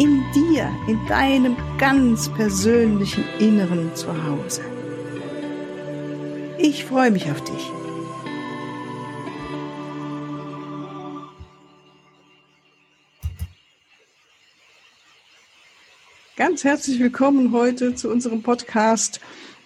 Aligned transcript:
In 0.00 0.24
dir, 0.34 0.74
in 0.88 0.98
deinem 1.08 1.58
ganz 1.76 2.30
persönlichen 2.30 3.22
Inneren 3.38 3.94
Zuhause. 3.94 4.62
Ich 6.56 6.86
freue 6.86 7.10
mich 7.10 7.30
auf 7.30 7.44
dich. 7.44 7.70
Ganz 16.36 16.64
herzlich 16.64 16.98
willkommen 16.98 17.52
heute 17.52 17.94
zu 17.94 18.08
unserem 18.08 18.42
Podcast 18.42 19.20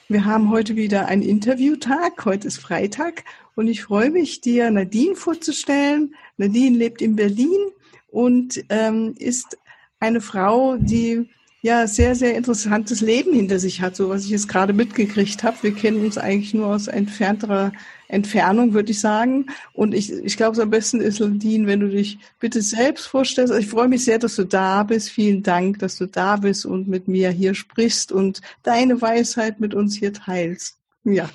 wir 0.06 0.27
haben 0.27 0.50
heute 0.50 0.77
wieder 0.77 1.06
einen 1.06 1.22
Interviewtag. 1.22 2.27
Heute 2.27 2.48
ist 2.48 2.58
Freitag 2.58 3.24
und 3.55 3.69
ich 3.69 3.84
freue 3.84 4.10
mich, 4.10 4.42
dir 4.42 4.70
Nadine 4.70 5.16
vorzustellen. 5.16 6.14
Nadine 6.36 6.77
lebt 6.77 7.00
in 7.00 7.16
Berlin 7.16 7.70
und 8.10 8.62
ähm, 8.69 9.14
ist 9.19 9.56
eine 10.04 10.20
Frau, 10.20 10.76
die 10.76 11.28
ja 11.64 11.86
sehr, 11.86 12.14
sehr 12.14 12.36
interessantes 12.36 13.00
Leben 13.00 13.33
hinter 13.33 13.58
sich 13.58 13.80
hat, 13.80 13.97
so 13.97 14.10
was 14.10 14.24
ich 14.24 14.30
jetzt 14.30 14.48
gerade 14.48 14.74
mitgekriegt 14.74 15.42
habe. 15.42 15.56
Wir 15.62 15.74
kennen 15.74 16.05
uns 16.05 16.19
eigentlich 16.19 16.52
nur 16.52 16.66
aus 16.66 16.88
entfernterer 16.88 17.72
Entfernung, 18.06 18.75
würde 18.75 18.91
ich 18.91 19.00
sagen. 19.00 19.47
Und 19.72 19.94
ich, 19.94 20.12
ich 20.12 20.36
glaube, 20.36 20.52
es 20.52 20.58
am 20.58 20.69
besten 20.69 21.00
ist, 21.00 21.20
Landine, 21.20 21.66
wenn 21.66 21.80
du 21.80 21.88
dich 21.88 22.19
bitte 22.38 22.60
selbst 22.60 23.06
vorstellst. 23.06 23.50
Also 23.50 23.64
ich 23.64 23.70
freue 23.70 23.88
mich 23.88 24.05
sehr, 24.05 24.19
dass 24.19 24.36
du 24.36 24.44
da 24.44 24.82
bist. 24.82 25.08
Vielen 25.08 25.42
Dank, 25.42 25.78
dass 25.78 25.97
du 25.97 26.05
da 26.05 26.36
bist 26.36 26.66
und 26.66 26.86
mit 26.86 27.08
mir 27.08 27.30
hier 27.30 27.55
sprichst 27.55 28.12
und 28.12 28.42
deine 28.62 29.00
Weisheit 29.00 29.58
mit 29.58 29.72
uns 29.72 29.97
hier 29.97 30.12
teilst. 30.12 30.77
Ja. 31.05 31.30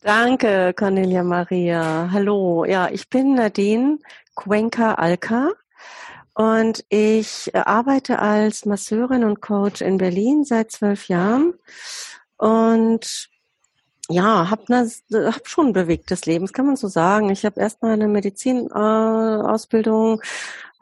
Danke, 0.00 0.72
Cornelia 0.74 1.22
Maria. 1.22 2.08
Hallo. 2.10 2.64
Ja, 2.64 2.88
ich 2.90 3.10
bin 3.10 3.34
Nadine 3.34 3.98
Cuenca 4.34 4.94
Alka. 4.94 5.50
Und 6.38 6.84
ich 6.88 7.52
äh, 7.52 7.58
arbeite 7.58 8.20
als 8.20 8.64
Masseurin 8.64 9.24
und 9.24 9.40
Coach 9.40 9.80
in 9.80 9.98
Berlin 9.98 10.44
seit 10.44 10.70
zwölf 10.70 11.08
Jahren. 11.08 11.54
Und 12.36 13.28
ja, 14.08 14.48
habe 14.48 14.88
hab 15.12 15.48
schon 15.48 15.68
ein 15.68 15.72
bewegtes 15.72 16.26
Leben, 16.26 16.44
das 16.44 16.52
kann 16.52 16.66
man 16.66 16.76
so 16.76 16.86
sagen. 16.86 17.28
Ich 17.30 17.44
habe 17.44 17.60
erstmal 17.60 17.94
eine 17.94 18.06
Medizinausbildung, 18.06 20.20
äh, 20.20 20.24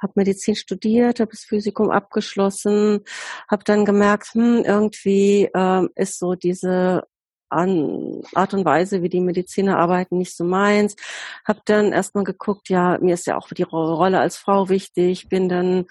habe 0.02 0.12
Medizin 0.16 0.56
studiert, 0.56 1.20
habe 1.20 1.30
das 1.30 1.44
Physikum 1.44 1.91
abgeschlossen, 1.91 3.00
habe 3.48 3.64
dann 3.64 3.86
gemerkt, 3.86 4.34
hm, 4.34 4.62
irgendwie 4.62 5.48
äh, 5.54 5.88
ist 5.94 6.18
so 6.18 6.34
diese 6.34 7.04
an 7.48 8.22
Art 8.34 8.55
und 8.55 8.64
Weise, 8.64 9.02
wie 9.02 9.08
die 9.08 9.20
Mediziner 9.20 9.78
arbeiten, 9.78 10.19
nicht 10.19 10.36
so 10.36 10.44
meins. 10.44 10.97
Hab 11.44 11.64
dann 11.66 11.92
erstmal 11.92 12.25
geguckt, 12.25 12.69
ja, 12.69 12.98
mir 13.00 13.14
ist 13.14 13.27
ja 13.27 13.36
auch 13.36 13.48
die 13.48 13.62
Rolle 13.62 14.20
als 14.20 14.36
Frau 14.36 14.69
wichtig, 14.69 15.28
bin 15.28 15.48
dann 15.48 15.86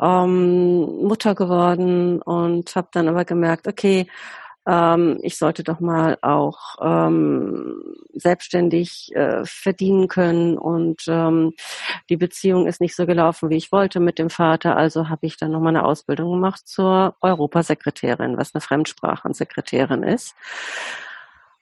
ähm, 0.00 1.04
Mutter 1.04 1.34
geworden 1.34 2.22
und 2.22 2.74
habe 2.76 2.88
dann 2.92 3.08
aber 3.08 3.24
gemerkt, 3.24 3.68
okay, 3.68 4.06
ähm, 4.66 5.18
ich 5.22 5.38
sollte 5.38 5.64
doch 5.64 5.80
mal 5.80 6.18
auch 6.22 6.76
ähm, 6.80 7.82
selbstständig 8.14 9.10
äh, 9.14 9.44
verdienen 9.44 10.08
können 10.08 10.56
und 10.56 11.04
ähm, 11.08 11.54
die 12.08 12.16
Beziehung 12.16 12.66
ist 12.66 12.80
nicht 12.80 12.94
so 12.94 13.06
gelaufen, 13.06 13.50
wie 13.50 13.56
ich 13.56 13.72
wollte 13.72 14.00
mit 14.00 14.18
dem 14.18 14.30
Vater. 14.30 14.76
Also 14.76 15.08
habe 15.08 15.26
ich 15.26 15.36
dann 15.36 15.50
nochmal 15.50 15.76
eine 15.76 15.84
Ausbildung 15.84 16.32
gemacht 16.32 16.66
zur 16.66 17.16
Europasekretärin, 17.20 18.36
was 18.36 18.54
eine 18.54 18.60
Fremdsprachensekretärin 18.60 20.02
ist. 20.02 20.34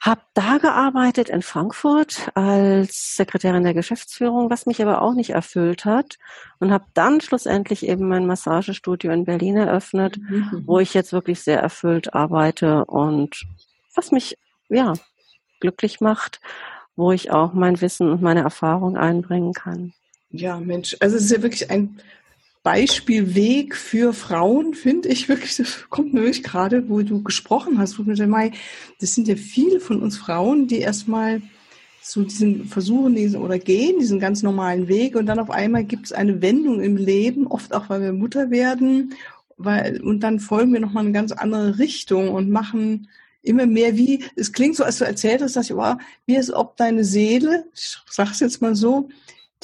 Hab 0.00 0.22
da 0.32 0.56
gearbeitet 0.56 1.28
in 1.28 1.42
Frankfurt 1.42 2.30
als 2.34 3.16
Sekretärin 3.16 3.64
der 3.64 3.74
Geschäftsführung, 3.74 4.48
was 4.48 4.64
mich 4.64 4.80
aber 4.80 5.02
auch 5.02 5.12
nicht 5.12 5.30
erfüllt 5.30 5.84
hat. 5.84 6.16
Und 6.58 6.72
habe 6.72 6.86
dann 6.94 7.20
schlussendlich 7.20 7.86
eben 7.86 8.08
mein 8.08 8.26
Massagestudio 8.26 9.12
in 9.12 9.26
Berlin 9.26 9.56
eröffnet, 9.56 10.16
mhm. 10.16 10.62
wo 10.64 10.78
ich 10.78 10.94
jetzt 10.94 11.12
wirklich 11.12 11.42
sehr 11.42 11.60
erfüllt 11.60 12.14
arbeite 12.14 12.86
und 12.86 13.42
was 13.94 14.10
mich 14.10 14.38
ja 14.70 14.94
glücklich 15.60 16.00
macht, 16.00 16.40
wo 16.96 17.12
ich 17.12 17.30
auch 17.30 17.52
mein 17.52 17.80
Wissen 17.80 18.10
und 18.10 18.22
meine 18.22 18.40
Erfahrung 18.40 18.96
einbringen 18.96 19.52
kann. 19.52 19.92
Ja, 20.30 20.58
Mensch, 20.58 20.96
also 21.00 21.16
es 21.16 21.24
ist 21.24 21.32
ja 21.32 21.42
wirklich 21.42 21.70
ein 21.70 22.00
Beispielweg 22.62 23.74
für 23.74 24.12
Frauen, 24.12 24.74
finde 24.74 25.08
ich 25.08 25.28
wirklich, 25.28 25.56
das 25.56 25.86
kommt 25.88 26.12
mir 26.12 26.20
wirklich 26.20 26.42
gerade, 26.42 26.88
wo 26.88 27.00
du 27.00 27.22
gesprochen 27.22 27.78
hast, 27.78 27.98
wo 27.98 28.02
mit 28.02 28.26
Mai, 28.28 28.52
das 29.00 29.14
sind 29.14 29.28
ja 29.28 29.36
viele 29.36 29.80
von 29.80 30.02
uns 30.02 30.18
Frauen, 30.18 30.66
die 30.66 30.78
erstmal 30.78 31.40
so 32.02 32.22
diesen 32.22 32.66
versuchen 32.66 33.14
diesen 33.14 33.40
oder 33.40 33.58
gehen 33.58 33.98
diesen 33.98 34.20
ganz 34.20 34.42
normalen 34.42 34.88
Weg 34.88 35.16
und 35.16 35.26
dann 35.26 35.38
auf 35.38 35.50
einmal 35.50 35.84
gibt 35.84 36.06
es 36.06 36.12
eine 36.12 36.42
Wendung 36.42 36.80
im 36.80 36.96
Leben, 36.96 37.46
oft 37.46 37.74
auch 37.74 37.88
weil 37.88 38.02
wir 38.02 38.12
Mutter 38.12 38.50
werden, 38.50 39.14
weil 39.56 40.00
und 40.02 40.20
dann 40.20 40.40
folgen 40.40 40.72
wir 40.72 40.80
nochmal 40.80 41.04
eine 41.04 41.12
ganz 41.12 41.32
andere 41.32 41.78
Richtung 41.78 42.30
und 42.30 42.50
machen 42.50 43.08
immer 43.42 43.66
mehr 43.66 43.96
wie, 43.96 44.24
es 44.36 44.52
klingt 44.52 44.76
so, 44.76 44.84
als 44.84 44.98
du 44.98 45.04
erzählt 45.04 45.40
hast, 45.42 45.56
dass 45.56 45.70
ich, 45.70 45.76
wow, 45.76 45.96
wie 46.26 46.36
es 46.36 46.52
ob 46.52 46.76
deine 46.76 47.04
Seele, 47.04 47.64
ich 47.74 47.96
sag's 48.10 48.40
jetzt 48.40 48.60
mal 48.60 48.74
so, 48.74 49.08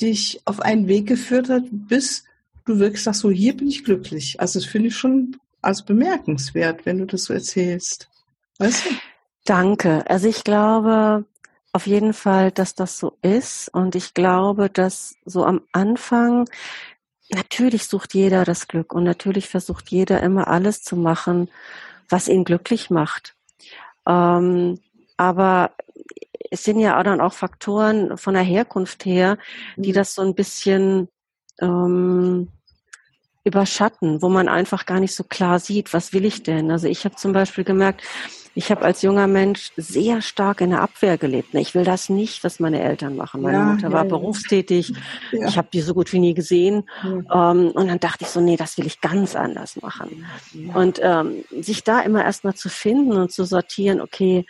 dich 0.00 0.40
auf 0.44 0.60
einen 0.60 0.88
Weg 0.88 1.06
geführt 1.06 1.48
hat, 1.48 1.64
bis 1.70 2.24
du 2.66 2.78
wirklich 2.78 3.02
sagst, 3.02 3.20
so 3.20 3.30
hier 3.30 3.56
bin 3.56 3.68
ich 3.68 3.84
glücklich. 3.84 4.38
Also 4.40 4.58
das 4.58 4.68
finde 4.68 4.88
ich 4.88 4.96
schon 4.96 5.36
als 5.62 5.84
bemerkenswert, 5.84 6.84
wenn 6.84 6.98
du 6.98 7.06
das 7.06 7.24
so 7.24 7.34
erzählst. 7.34 8.08
Weißt 8.58 8.86
du? 8.86 8.90
Danke. 9.44 10.08
Also 10.08 10.28
ich 10.28 10.44
glaube 10.44 11.24
auf 11.72 11.86
jeden 11.86 12.14
Fall, 12.14 12.50
dass 12.50 12.74
das 12.74 12.98
so 12.98 13.18
ist. 13.22 13.68
Und 13.68 13.94
ich 13.94 14.14
glaube, 14.14 14.70
dass 14.70 15.14
so 15.24 15.44
am 15.44 15.60
Anfang 15.72 16.48
natürlich 17.30 17.86
sucht 17.86 18.14
jeder 18.14 18.44
das 18.44 18.68
Glück 18.68 18.94
und 18.94 19.04
natürlich 19.04 19.48
versucht 19.48 19.90
jeder 19.90 20.22
immer 20.22 20.48
alles 20.48 20.82
zu 20.82 20.96
machen, 20.96 21.50
was 22.08 22.28
ihn 22.28 22.44
glücklich 22.44 22.90
macht. 22.90 23.34
Ähm, 24.06 24.80
aber 25.16 25.72
es 26.50 26.64
sind 26.64 26.78
ja 26.78 27.02
dann 27.02 27.20
auch 27.20 27.32
Faktoren 27.32 28.16
von 28.16 28.34
der 28.34 28.42
Herkunft 28.42 29.04
her, 29.04 29.38
die 29.76 29.90
mhm. 29.90 29.94
das 29.94 30.14
so 30.14 30.22
ein 30.22 30.34
bisschen 30.34 31.08
ähm, 31.60 32.48
überschatten, 33.46 34.20
wo 34.22 34.28
man 34.28 34.48
einfach 34.48 34.86
gar 34.86 34.98
nicht 34.98 35.14
so 35.14 35.22
klar 35.22 35.60
sieht, 35.60 35.94
was 35.94 36.12
will 36.12 36.24
ich 36.24 36.42
denn. 36.42 36.70
Also 36.70 36.88
ich 36.88 37.04
habe 37.04 37.14
zum 37.14 37.32
Beispiel 37.32 37.62
gemerkt, 37.62 38.02
ich 38.56 38.70
habe 38.70 38.82
als 38.82 39.02
junger 39.02 39.28
Mensch 39.28 39.70
sehr 39.76 40.20
stark 40.20 40.62
in 40.62 40.70
der 40.70 40.80
Abwehr 40.80 41.16
gelebt. 41.16 41.54
Ich 41.54 41.74
will 41.74 41.84
das 41.84 42.08
nicht, 42.08 42.42
was 42.42 42.58
meine 42.58 42.80
Eltern 42.82 43.14
machen. 43.14 43.42
Meine 43.42 43.58
ja, 43.58 43.64
Mutter 43.64 43.92
war 43.92 44.04
ja, 44.04 44.08
berufstätig. 44.08 44.94
Ja. 45.30 45.46
Ich 45.46 45.58
habe 45.58 45.68
die 45.72 45.82
so 45.82 45.94
gut 45.94 46.12
wie 46.12 46.18
nie 46.18 46.34
gesehen. 46.34 46.88
Ähm, 47.04 47.22
und 47.70 47.86
dann 47.86 48.00
dachte 48.00 48.24
ich 48.24 48.30
so, 48.30 48.40
nee, 48.40 48.56
das 48.56 48.78
will 48.78 48.86
ich 48.86 49.00
ganz 49.00 49.36
anders 49.36 49.80
machen. 49.80 50.26
Und 50.74 50.98
ähm, 51.02 51.44
sich 51.60 51.84
da 51.84 52.00
immer 52.00 52.24
erstmal 52.24 52.54
zu 52.54 52.68
finden 52.68 53.12
und 53.12 53.30
zu 53.30 53.44
sortieren, 53.44 54.00
okay, 54.00 54.46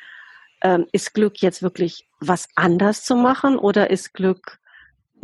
ähm, 0.63 0.87
ist 0.93 1.13
Glück 1.13 1.43
jetzt 1.43 1.63
wirklich 1.63 2.07
was 2.21 2.49
anders 2.55 3.05
zu 3.05 3.17
machen 3.17 3.59
oder 3.59 3.91
ist 3.91 4.15
Glück 4.15 4.59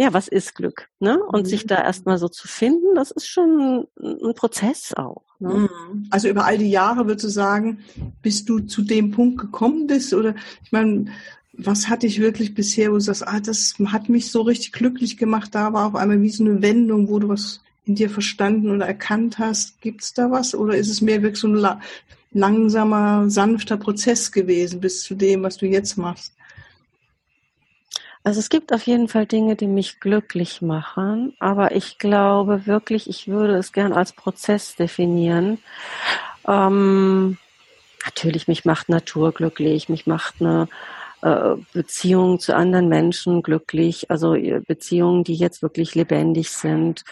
ja, 0.02 0.12
was 0.12 0.26
ist 0.26 0.56
Glück? 0.56 0.88
Ne? 0.98 1.22
Und 1.22 1.42
mhm. 1.42 1.48
sich 1.48 1.64
da 1.64 1.80
erstmal 1.80 2.18
so 2.18 2.28
zu 2.28 2.48
finden, 2.48 2.96
das 2.96 3.12
ist 3.12 3.28
schon 3.28 3.86
ein 4.00 4.34
Prozess 4.34 4.92
auch. 4.94 5.22
Ne? 5.38 5.68
Mhm. 5.70 6.08
Also 6.10 6.28
über 6.28 6.44
all 6.44 6.58
die 6.58 6.70
Jahre 6.70 7.06
würdest 7.06 7.24
du 7.24 7.28
sagen, 7.28 7.78
bis 8.20 8.44
du 8.44 8.58
zu 8.58 8.82
dem 8.82 9.12
Punkt 9.12 9.40
gekommen 9.40 9.86
bist? 9.86 10.12
Oder 10.12 10.34
ich 10.64 10.72
meine, 10.72 11.06
was 11.52 11.88
hatte 11.88 12.08
ich 12.08 12.18
wirklich 12.18 12.52
bisher, 12.52 12.90
wo 12.90 12.94
du 12.94 13.00
sagst, 13.00 13.28
ah, 13.28 13.38
das 13.38 13.76
hat 13.86 14.08
mich 14.08 14.32
so 14.32 14.42
richtig 14.42 14.72
glücklich 14.72 15.16
gemacht, 15.16 15.54
da 15.54 15.72
war 15.72 15.86
auf 15.86 15.94
einmal 15.94 16.20
wie 16.20 16.30
so 16.30 16.42
eine 16.42 16.62
Wendung, 16.62 17.08
wo 17.08 17.20
du 17.20 17.28
was 17.28 17.60
in 17.84 17.94
dir 17.94 18.10
verstanden 18.10 18.72
oder 18.72 18.86
erkannt 18.86 19.38
hast. 19.38 19.80
Gibt 19.80 20.02
es 20.02 20.14
da 20.14 20.32
was? 20.32 20.52
Oder 20.52 20.76
ist 20.76 20.88
es 20.88 21.00
mehr 21.00 21.22
wirklich 21.22 21.40
so 21.40 21.48
ein 21.48 21.78
langsamer, 22.32 23.30
sanfter 23.30 23.76
Prozess 23.76 24.32
gewesen 24.32 24.80
bis 24.80 25.02
zu 25.02 25.14
dem, 25.14 25.44
was 25.44 25.58
du 25.58 25.66
jetzt 25.66 25.96
machst? 25.96 26.32
Also 28.24 28.38
es 28.38 28.48
gibt 28.48 28.72
auf 28.72 28.86
jeden 28.86 29.08
Fall 29.08 29.26
Dinge, 29.26 29.56
die 29.56 29.66
mich 29.66 29.98
glücklich 29.98 30.62
machen, 30.62 31.34
aber 31.40 31.74
ich 31.74 31.98
glaube 31.98 32.66
wirklich, 32.66 33.08
ich 33.08 33.26
würde 33.26 33.56
es 33.56 33.72
gern 33.72 33.92
als 33.92 34.12
Prozess 34.12 34.76
definieren. 34.76 35.58
Ähm, 36.46 37.38
natürlich, 38.04 38.46
mich 38.46 38.64
macht 38.64 38.88
Natur 38.88 39.32
glücklich, 39.32 39.88
mich 39.88 40.06
macht 40.06 40.36
eine 40.40 40.68
äh, 41.22 41.56
Beziehungen 41.72 42.38
zu 42.38 42.54
anderen 42.54 42.88
Menschen 42.88 43.42
glücklich, 43.42 44.08
also 44.08 44.34
äh, 44.34 44.60
Beziehungen, 44.60 45.24
die 45.24 45.34
jetzt 45.34 45.60
wirklich 45.60 45.96
lebendig 45.96 46.50
sind 46.50 47.04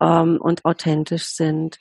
ähm, 0.00 0.38
und 0.40 0.64
authentisch 0.64 1.26
sind. 1.26 1.80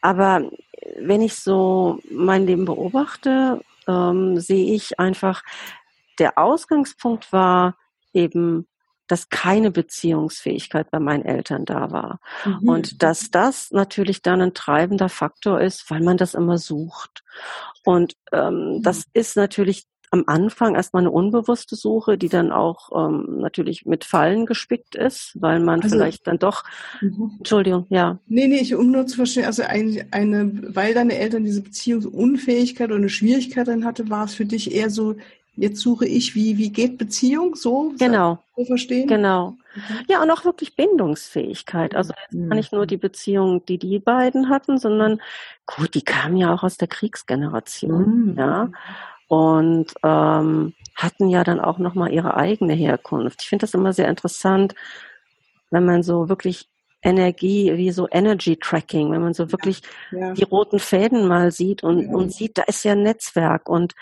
Aber 0.00 0.50
wenn 0.98 1.20
ich 1.20 1.34
so 1.34 1.98
mein 2.10 2.46
Leben 2.46 2.64
beobachte, 2.64 3.60
ähm, 3.86 4.40
sehe 4.40 4.74
ich 4.74 4.98
einfach, 4.98 5.42
der 6.18 6.38
Ausgangspunkt 6.38 7.30
war 7.30 7.74
eben 8.14 8.66
dass 9.06 9.28
keine 9.28 9.70
Beziehungsfähigkeit 9.70 10.90
bei 10.90 10.98
meinen 10.98 11.24
Eltern 11.24 11.64
da 11.64 11.90
war. 11.90 12.20
Mhm. 12.44 12.68
Und 12.68 13.02
dass 13.02 13.30
das 13.30 13.70
natürlich 13.70 14.22
dann 14.22 14.40
ein 14.40 14.54
treibender 14.54 15.08
Faktor 15.08 15.60
ist, 15.60 15.90
weil 15.90 16.00
man 16.00 16.16
das 16.16 16.34
immer 16.34 16.58
sucht. 16.58 17.22
Und 17.84 18.14
ähm, 18.32 18.76
mhm. 18.76 18.82
das 18.82 19.04
ist 19.12 19.36
natürlich 19.36 19.84
am 20.10 20.24
Anfang 20.26 20.76
erstmal 20.76 21.02
eine 21.02 21.10
unbewusste 21.10 21.74
Suche, 21.74 22.16
die 22.16 22.28
dann 22.28 22.52
auch 22.52 22.90
ähm, 22.94 23.40
natürlich 23.40 23.84
mit 23.84 24.04
Fallen 24.04 24.46
gespickt 24.46 24.94
ist, 24.94 25.32
weil 25.34 25.58
man 25.58 25.82
also, 25.82 25.96
vielleicht 25.96 26.28
dann 26.28 26.38
doch, 26.38 26.62
mhm. 27.00 27.32
Entschuldigung, 27.38 27.86
ja. 27.88 28.20
Nee, 28.28 28.46
nee, 28.46 28.60
ich, 28.60 28.76
um 28.76 28.92
nur 28.92 29.08
zu 29.08 29.16
verstehen, 29.16 29.44
also 29.44 29.64
ein, 29.64 30.04
eine, 30.12 30.74
weil 30.74 30.94
deine 30.94 31.18
Eltern 31.18 31.42
diese 31.42 31.62
Beziehungsunfähigkeit 31.62 32.90
oder 32.90 32.98
eine 32.98 33.08
Schwierigkeit 33.08 33.66
dann 33.66 33.84
hatte, 33.84 34.08
war 34.08 34.26
es 34.26 34.34
für 34.34 34.46
dich 34.46 34.72
eher 34.72 34.88
so, 34.88 35.16
jetzt 35.56 35.80
suche 35.80 36.06
ich, 36.06 36.34
wie, 36.34 36.58
wie 36.58 36.70
geht 36.70 36.98
Beziehung 36.98 37.54
so? 37.54 37.92
Genau. 37.98 38.38
So 38.56 38.64
verstehen? 38.64 39.06
Genau. 39.06 39.56
Mhm. 39.74 40.04
Ja, 40.08 40.22
und 40.22 40.30
auch 40.30 40.44
wirklich 40.44 40.76
Bindungsfähigkeit. 40.76 41.94
Also 41.94 42.12
jetzt 42.22 42.34
mhm. 42.34 42.48
nicht 42.48 42.72
nur 42.72 42.86
die 42.86 42.96
Beziehung, 42.96 43.64
die 43.66 43.78
die 43.78 43.98
beiden 43.98 44.48
hatten, 44.48 44.78
sondern 44.78 45.20
gut, 45.66 45.94
die 45.94 46.02
kamen 46.02 46.36
ja 46.36 46.54
auch 46.54 46.62
aus 46.62 46.76
der 46.76 46.88
Kriegsgeneration, 46.88 48.32
mhm. 48.32 48.38
ja. 48.38 48.70
Und 49.26 49.94
ähm, 50.04 50.74
hatten 50.94 51.28
ja 51.28 51.44
dann 51.44 51.58
auch 51.58 51.78
nochmal 51.78 52.12
ihre 52.12 52.36
eigene 52.36 52.74
Herkunft. 52.74 53.42
Ich 53.42 53.48
finde 53.48 53.62
das 53.62 53.74
immer 53.74 53.92
sehr 53.92 54.08
interessant, 54.08 54.74
wenn 55.70 55.84
man 55.84 56.02
so 56.02 56.28
wirklich 56.28 56.68
Energie, 57.02 57.76
wie 57.76 57.90
so 57.90 58.08
Energy 58.10 58.56
Tracking, 58.56 59.12
wenn 59.12 59.22
man 59.22 59.34
so 59.34 59.52
wirklich 59.52 59.82
ja, 60.10 60.18
ja. 60.18 60.32
die 60.32 60.44
roten 60.44 60.78
Fäden 60.78 61.26
mal 61.26 61.52
sieht 61.52 61.82
und, 61.82 62.00
ja. 62.00 62.14
und 62.14 62.32
sieht, 62.32 62.58
da 62.58 62.62
ist 62.62 62.84
ja 62.84 62.92
ein 62.92 63.02
Netzwerk 63.02 63.68
und 63.68 63.94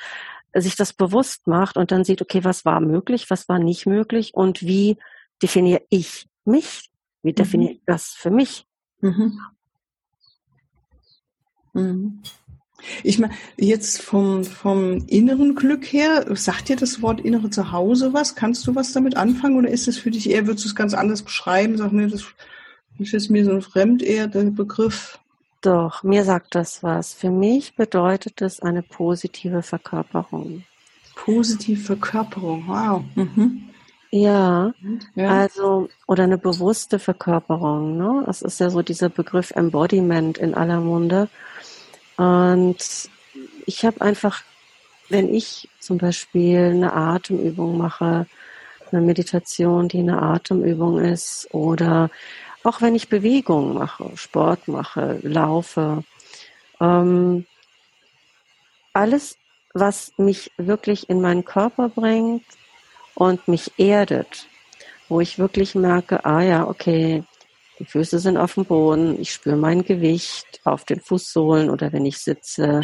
sich 0.54 0.76
das 0.76 0.92
bewusst 0.92 1.46
macht 1.46 1.76
und 1.76 1.90
dann 1.90 2.04
sieht, 2.04 2.20
okay, 2.20 2.44
was 2.44 2.64
war 2.64 2.80
möglich, 2.80 3.30
was 3.30 3.48
war 3.48 3.58
nicht 3.58 3.86
möglich 3.86 4.34
und 4.34 4.62
wie 4.62 4.98
definiere 5.42 5.82
ich 5.88 6.28
mich? 6.44 6.90
Wie 7.22 7.30
mhm. 7.30 7.36
definiere 7.36 7.72
ich 7.72 7.82
das 7.86 8.08
für 8.08 8.30
mich? 8.30 8.66
Mhm. 9.00 9.40
Mhm. 11.72 12.22
Ich 13.02 13.18
meine, 13.18 13.32
jetzt 13.56 14.02
vom, 14.02 14.44
vom 14.44 15.06
inneren 15.06 15.54
Glück 15.54 15.92
her, 15.92 16.26
sagt 16.36 16.68
dir 16.68 16.76
das 16.76 17.00
Wort 17.00 17.20
innere 17.20 17.48
Zuhause 17.48 18.12
was? 18.12 18.34
Kannst 18.34 18.66
du 18.66 18.74
was 18.74 18.92
damit 18.92 19.16
anfangen 19.16 19.56
oder 19.56 19.70
ist 19.70 19.88
es 19.88 19.98
für 19.98 20.10
dich 20.10 20.28
eher, 20.28 20.46
würdest 20.46 20.64
du 20.64 20.68
es 20.68 20.74
ganz 20.74 20.94
anders 20.94 21.22
beschreiben? 21.22 21.78
Sag 21.78 21.92
mir, 21.92 22.08
das 22.08 22.24
ist 22.98 23.30
mir 23.30 23.44
so 23.44 23.52
ein 23.52 23.62
Fremd 23.62 24.02
eher 24.02 24.26
der 24.26 24.44
Begriff. 24.44 25.20
Doch, 25.62 26.02
mir 26.02 26.24
sagt 26.24 26.56
das 26.56 26.82
was. 26.82 27.14
Für 27.14 27.30
mich 27.30 27.76
bedeutet 27.76 28.42
es 28.42 28.60
eine 28.60 28.82
positive 28.82 29.62
Verkörperung. 29.62 30.64
Positive 31.14 31.80
Verkörperung, 31.80 32.64
wow. 32.66 33.04
Mhm. 33.14 33.68
Ja, 34.10 34.74
ja, 35.14 35.28
also, 35.28 35.88
oder 36.06 36.24
eine 36.24 36.36
bewusste 36.36 36.98
Verkörperung. 36.98 37.96
Ne? 37.96 38.24
Das 38.26 38.42
ist 38.42 38.60
ja 38.60 38.68
so 38.70 38.82
dieser 38.82 39.08
Begriff 39.08 39.52
Embodiment 39.52 40.36
in 40.36 40.54
aller 40.54 40.80
Munde. 40.80 41.28
Und 42.16 43.08
ich 43.64 43.84
habe 43.84 44.00
einfach, 44.00 44.42
wenn 45.08 45.32
ich 45.32 45.68
zum 45.78 45.96
Beispiel 45.96 46.58
eine 46.58 46.92
Atemübung 46.92 47.78
mache, 47.78 48.26
eine 48.90 49.00
Meditation, 49.00 49.88
die 49.88 50.00
eine 50.00 50.20
Atemübung 50.20 50.98
ist, 50.98 51.48
oder 51.52 52.10
auch 52.64 52.80
wenn 52.80 52.94
ich 52.94 53.08
Bewegung 53.08 53.74
mache, 53.74 54.10
Sport 54.16 54.68
mache, 54.68 55.18
laufe, 55.22 56.04
ähm, 56.80 57.46
alles, 58.92 59.36
was 59.74 60.12
mich 60.18 60.52
wirklich 60.58 61.08
in 61.08 61.20
meinen 61.20 61.44
Körper 61.44 61.88
bringt 61.88 62.44
und 63.14 63.48
mich 63.48 63.72
erdet, 63.78 64.46
wo 65.08 65.20
ich 65.20 65.38
wirklich 65.38 65.74
merke, 65.74 66.24
ah 66.24 66.42
ja, 66.42 66.68
okay, 66.68 67.24
die 67.78 67.84
Füße 67.86 68.18
sind 68.18 68.36
auf 68.36 68.54
dem 68.54 68.64
Boden, 68.64 69.20
ich 69.20 69.32
spüre 69.32 69.56
mein 69.56 69.82
Gewicht 69.82 70.60
auf 70.64 70.84
den 70.84 71.00
Fußsohlen 71.00 71.70
oder 71.70 71.92
wenn 71.92 72.06
ich 72.06 72.18
sitze, 72.18 72.82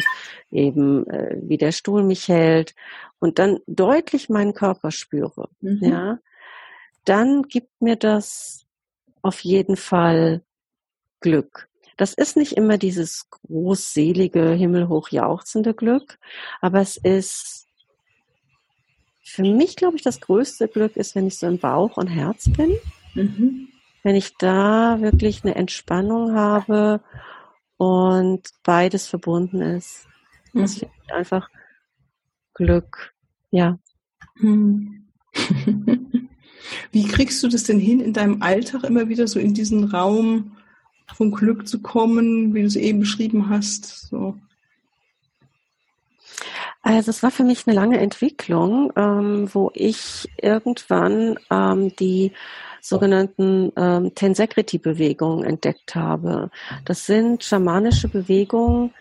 eben 0.51 1.07
äh, 1.07 1.37
wie 1.41 1.57
der 1.57 1.71
Stuhl 1.71 2.03
mich 2.03 2.27
hält 2.27 2.75
und 3.19 3.39
dann 3.39 3.59
deutlich 3.67 4.29
meinen 4.29 4.53
Körper 4.53 4.91
spüre, 4.91 5.49
mhm. 5.61 5.79
ja, 5.81 6.19
dann 7.05 7.43
gibt 7.43 7.81
mir 7.81 7.95
das 7.95 8.65
auf 9.21 9.39
jeden 9.41 9.75
Fall 9.75 10.41
Glück. 11.19 11.69
Das 11.97 12.13
ist 12.13 12.37
nicht 12.37 12.53
immer 12.53 12.77
dieses 12.77 13.29
großselige, 13.29 14.51
himmelhoch 14.51 15.09
jauchzende 15.09 15.73
Glück, 15.73 16.17
aber 16.61 16.79
es 16.79 16.97
ist 16.97 17.67
für 19.23 19.43
mich, 19.43 19.75
glaube 19.75 19.95
ich, 19.95 20.01
das 20.01 20.21
größte 20.21 20.67
Glück 20.67 20.95
ist, 20.95 21.13
wenn 21.15 21.27
ich 21.27 21.37
so 21.37 21.45
im 21.45 21.59
Bauch 21.59 21.97
und 21.97 22.07
Herz 22.07 22.49
bin. 22.49 22.77
Mhm. 23.13 23.67
Wenn 24.01 24.15
ich 24.15 24.35
da 24.37 25.01
wirklich 25.01 25.43
eine 25.43 25.55
Entspannung 25.55 26.33
habe 26.33 27.01
und 27.77 28.49
beides 28.63 29.07
verbunden 29.07 29.61
ist. 29.61 30.07
Mhm. 30.53 30.61
Das 30.61 30.75
finde 30.75 30.93
ich 31.03 31.13
einfach 31.13 31.49
Glück. 32.53 33.13
Ja. 33.51 33.77
Mhm. 34.35 35.07
Wie 36.91 37.07
kriegst 37.07 37.41
du 37.43 37.47
das 37.47 37.63
denn 37.63 37.79
hin, 37.79 37.99
in 37.99 38.13
deinem 38.13 38.41
Alltag 38.41 38.83
immer 38.83 39.09
wieder 39.09 39.27
so 39.27 39.39
in 39.39 39.53
diesen 39.53 39.85
Raum 39.85 40.57
vom 41.15 41.31
Glück 41.31 41.67
zu 41.67 41.81
kommen, 41.81 42.53
wie 42.53 42.61
du 42.61 42.67
es 42.67 42.75
eben 42.75 42.99
beschrieben 42.99 43.49
hast? 43.49 44.07
So. 44.09 44.35
Also 46.81 47.11
es 47.11 47.23
war 47.23 47.31
für 47.31 47.43
mich 47.43 47.67
eine 47.67 47.75
lange 47.75 47.99
Entwicklung, 47.99 48.93
ähm, 48.95 49.49
wo 49.53 49.71
ich 49.73 50.29
irgendwann 50.41 51.37
ähm, 51.51 51.95
die 51.97 52.31
sogenannten 52.81 53.71
ähm, 53.75 54.15
Tensekriti-Bewegungen 54.15 55.43
entdeckt 55.43 55.95
habe. 55.95 56.49
Das 56.85 57.05
sind 57.05 57.43
schamanische 57.43 58.07
Bewegungen, 58.07 58.93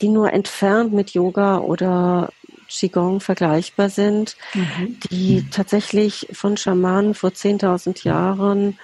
die 0.00 0.08
nur 0.08 0.32
entfernt 0.32 0.92
mit 0.92 1.10
Yoga 1.10 1.58
oder 1.58 2.30
Qigong 2.68 3.20
vergleichbar 3.20 3.88
sind, 3.88 4.36
mhm. 4.54 4.98
die 5.10 5.48
tatsächlich 5.50 6.28
von 6.32 6.56
Schamanen 6.56 7.14
vor 7.14 7.30
10.000 7.30 8.04
Jahren 8.04 8.78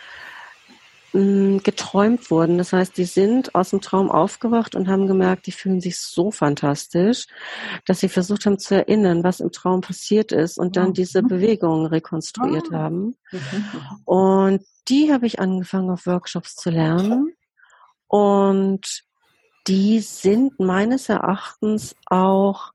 mh, 1.12 1.20
mm, 1.20 1.62
geträumt 1.62 2.30
wurden. 2.30 2.58
Das 2.58 2.72
heißt, 2.72 2.96
die 2.96 3.04
sind 3.04 3.54
aus 3.54 3.70
dem 3.70 3.80
Traum 3.80 4.10
aufgewacht 4.10 4.74
und 4.74 4.88
haben 4.88 5.06
gemerkt, 5.06 5.46
die 5.46 5.52
fühlen 5.52 5.80
sich 5.80 5.98
so 5.98 6.30
fantastisch, 6.30 7.26
dass 7.86 8.00
sie 8.00 8.08
versucht 8.08 8.46
haben 8.46 8.58
zu 8.58 8.74
erinnern, 8.74 9.22
was 9.22 9.40
im 9.40 9.52
Traum 9.52 9.82
passiert 9.82 10.32
ist 10.32 10.58
und 10.58 10.76
dann 10.76 10.92
diese 10.92 11.22
Bewegungen 11.22 11.86
rekonstruiert 11.86 12.68
ah. 12.72 12.78
haben. 12.78 13.16
Mhm. 13.30 13.64
Und 14.04 14.62
die 14.88 15.12
habe 15.12 15.26
ich 15.26 15.38
angefangen 15.40 15.90
auf 15.90 16.06
Workshops 16.06 16.56
zu 16.56 16.70
lernen. 16.70 17.34
Und 18.06 19.04
die 19.66 20.00
sind 20.00 20.60
meines 20.60 21.08
Erachtens 21.08 21.96
auch 22.06 22.72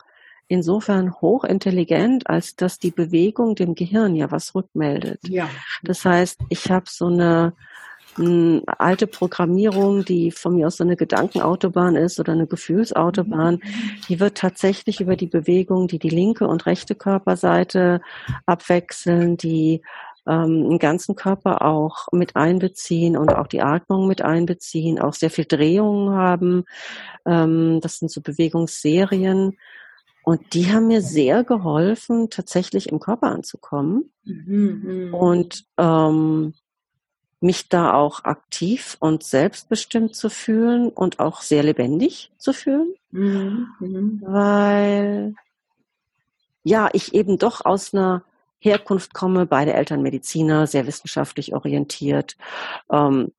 insofern 0.50 1.14
hochintelligent, 1.22 2.30
als 2.30 2.56
dass 2.56 2.80
die 2.80 2.92
Bewegung 2.92 3.56
dem 3.56 3.76
Gehirn 3.76 4.16
ja 4.16 4.32
was 4.32 4.56
rückmeldet. 4.56 5.22
Ja. 5.30 5.48
Das 5.84 6.04
heißt, 6.04 6.42
ich 6.50 6.70
habe 6.72 6.86
so 6.90 7.06
eine, 7.06 7.54
eine 8.18 8.64
alte 8.66 9.06
Programmierung, 9.06 10.04
die 10.04 10.32
von 10.32 10.56
mir 10.56 10.68
aus 10.68 10.78
so 10.78 10.84
eine 10.84 10.96
Gedankenautobahn 10.96 11.96
ist 11.96 12.20
oder 12.20 12.34
eine 12.34 12.48
Gefühlsautobahn, 12.48 13.62
die 14.10 14.20
wird 14.20 14.40
tatsächlich 14.40 15.00
über 15.00 15.16
die 15.16 15.28
Bewegung, 15.28 15.88
die 15.88 16.00
die 16.00 16.10
linke 16.10 16.48
und 16.48 16.66
rechte 16.66 16.96
Körperseite 16.96 18.02
abwechseln, 18.48 19.38
die 19.38 19.84
ähm, 20.28 20.68
den 20.68 20.80
ganzen 20.80 21.16
Körper 21.16 21.64
auch 21.64 22.08
mit 22.12 22.36
einbeziehen 22.36 23.16
und 23.16 23.34
auch 23.36 23.48
die 23.48 23.62
Atmung 23.62 24.08
mit 24.08 24.24
einbeziehen, 24.24 25.00
auch 25.00 25.14
sehr 25.14 25.30
viel 25.30 25.46
Drehungen 25.46 26.16
haben. 26.16 26.66
Ähm, 27.28 27.82
das 27.82 28.00
sind 28.00 28.10
so 28.10 28.22
Bewegungsserien. 28.22 29.56
Und 30.24 30.54
die 30.54 30.72
haben 30.72 30.88
mir 30.88 31.02
sehr 31.02 31.44
geholfen, 31.44 32.30
tatsächlich 32.30 32.90
im 32.90 33.00
Körper 33.00 33.28
anzukommen 33.28 34.12
mhm. 34.24 35.14
und 35.14 35.66
ähm, 35.78 36.54
mich 37.42 37.70
da 37.70 37.94
auch 37.94 38.26
aktiv 38.26 38.98
und 39.00 39.24
selbstbestimmt 39.24 40.16
zu 40.16 40.30
fühlen 40.30 40.90
und 40.90 41.20
auch 41.20 41.42
sehr 41.42 41.64
lebendig 41.64 42.32
zu 42.38 42.54
fühlen, 42.54 42.94
mhm. 43.12 43.68
mhm. 43.80 44.22
weil 44.26 45.36
ja, 46.64 46.90
ich 46.94 47.14
eben 47.14 47.38
doch 47.38 47.66
aus 47.66 47.94
einer 47.94 48.24
Herkunft 48.60 49.14
komme, 49.14 49.46
beide 49.46 49.74
Eltern 49.74 50.02
Mediziner, 50.02 50.68
sehr 50.68 50.86
wissenschaftlich 50.86 51.54
orientiert, 51.54 52.36
ähm, 52.92 53.32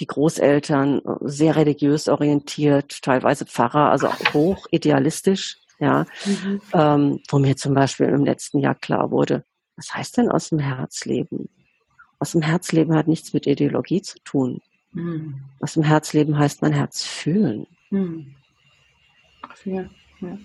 die 0.00 0.06
Großeltern 0.06 0.98
äh, 0.98 1.14
sehr 1.22 1.56
religiös 1.56 2.08
orientiert, 2.08 3.02
teilweise 3.02 3.44
Pfarrer, 3.44 3.90
also 3.90 4.08
hoch 4.32 4.66
idealistisch 4.70 5.58
Ja, 5.82 6.06
mhm. 6.24 6.60
ähm, 6.74 7.20
wo 7.28 7.40
mir 7.40 7.56
zum 7.56 7.74
Beispiel 7.74 8.06
im 8.06 8.24
letzten 8.24 8.60
Jahr 8.60 8.76
klar 8.76 9.10
wurde, 9.10 9.44
was 9.74 9.92
heißt 9.92 10.16
denn 10.16 10.30
aus 10.30 10.50
dem 10.50 10.60
Herz 10.60 11.06
leben? 11.06 11.48
Aus 12.20 12.30
dem 12.30 12.42
Herz 12.42 12.70
leben 12.70 12.94
hat 12.94 13.08
nichts 13.08 13.32
mit 13.32 13.48
Ideologie 13.48 14.00
zu 14.00 14.20
tun. 14.20 14.62
Mhm. 14.92 15.42
Aus 15.58 15.74
dem 15.74 15.82
Herz 15.82 16.12
leben 16.12 16.38
heißt 16.38 16.62
mein 16.62 16.72
Herz 16.72 17.02
fühlen. 17.02 17.66
Mhm. 17.90 18.36
Ja, 19.64 19.90
ja. 20.20 20.38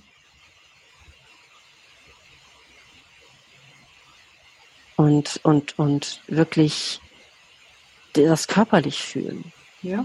Und, 4.96 5.40
und, 5.44 5.78
und 5.78 6.24
wirklich 6.26 7.00
das 8.14 8.48
körperlich 8.48 9.04
fühlen. 9.04 9.54
Ja. 9.84 10.04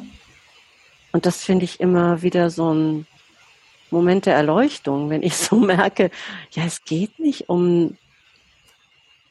Und 1.12 1.24
das 1.24 1.42
finde 1.42 1.64
ich 1.64 1.80
immer 1.80 2.20
wieder 2.20 2.50
so 2.50 2.74
ein 2.74 3.06
Moment 3.92 4.26
der 4.26 4.34
Erleuchtung, 4.34 5.10
wenn 5.10 5.22
ich 5.22 5.36
so 5.36 5.56
merke, 5.56 6.10
ja, 6.52 6.64
es 6.64 6.84
geht 6.84 7.18
nicht 7.18 7.48
um 7.48 7.96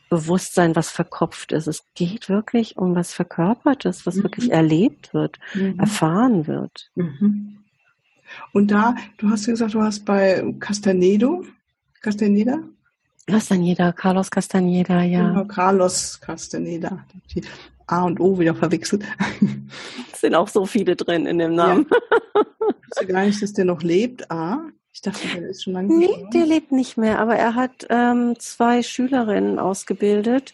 Bewusstsein, 0.09 0.75
was 0.75 0.91
verkopft 0.91 1.53
ist. 1.53 1.67
Es 1.67 1.85
geht 1.95 2.27
wirklich 2.27 2.77
um 2.77 2.95
was 2.95 3.13
Verkörpertes, 3.13 4.05
was 4.05 4.15
mhm. 4.15 4.23
wirklich 4.23 4.51
erlebt 4.51 5.13
wird, 5.13 5.39
mhm. 5.53 5.79
erfahren 5.79 6.47
wird. 6.47 6.91
Mhm. 6.95 7.63
Und 8.51 8.71
da, 8.71 8.95
du 9.17 9.29
hast 9.29 9.45
ja 9.45 9.53
gesagt, 9.53 9.73
du 9.73 9.81
hast 9.81 10.05
bei 10.05 10.53
Castanedo, 10.59 11.45
Castaneda? 12.01 12.59
Castaneda, 13.27 13.91
Carlos 13.93 14.29
Castaneda, 14.29 15.01
ja. 15.03 15.29
Genau, 15.29 15.45
Carlos 15.45 16.19
Castaneda. 16.19 17.05
A 17.87 18.03
und 18.03 18.19
O 18.19 18.39
wieder 18.39 18.55
verwechselt. 18.55 19.03
Es 20.13 20.21
sind 20.21 20.35
auch 20.35 20.47
so 20.47 20.65
viele 20.65 20.95
drin 20.95 21.25
in 21.25 21.37
dem 21.39 21.55
Namen. 21.55 21.87
Ja. 21.91 21.97
Ich 22.93 22.97
wusste 22.97 23.13
gar 23.13 23.25
nicht, 23.25 23.41
dass 23.41 23.53
der 23.53 23.63
noch 23.65 23.81
lebt. 23.83 24.29
A. 24.29 24.65
Ich 24.93 25.01
dachte, 25.01 25.25
der 25.33 25.47
ist 25.49 25.63
schon 25.63 25.73
lange 25.73 25.95
Nee, 25.97 26.07
gestorben. 26.07 26.31
der 26.31 26.45
lebt 26.45 26.71
nicht 26.73 26.97
mehr, 26.97 27.19
aber 27.19 27.37
er 27.37 27.55
hat 27.55 27.87
ähm, 27.89 28.35
zwei 28.37 28.83
Schülerinnen 28.83 29.59
ausgebildet, 29.59 30.53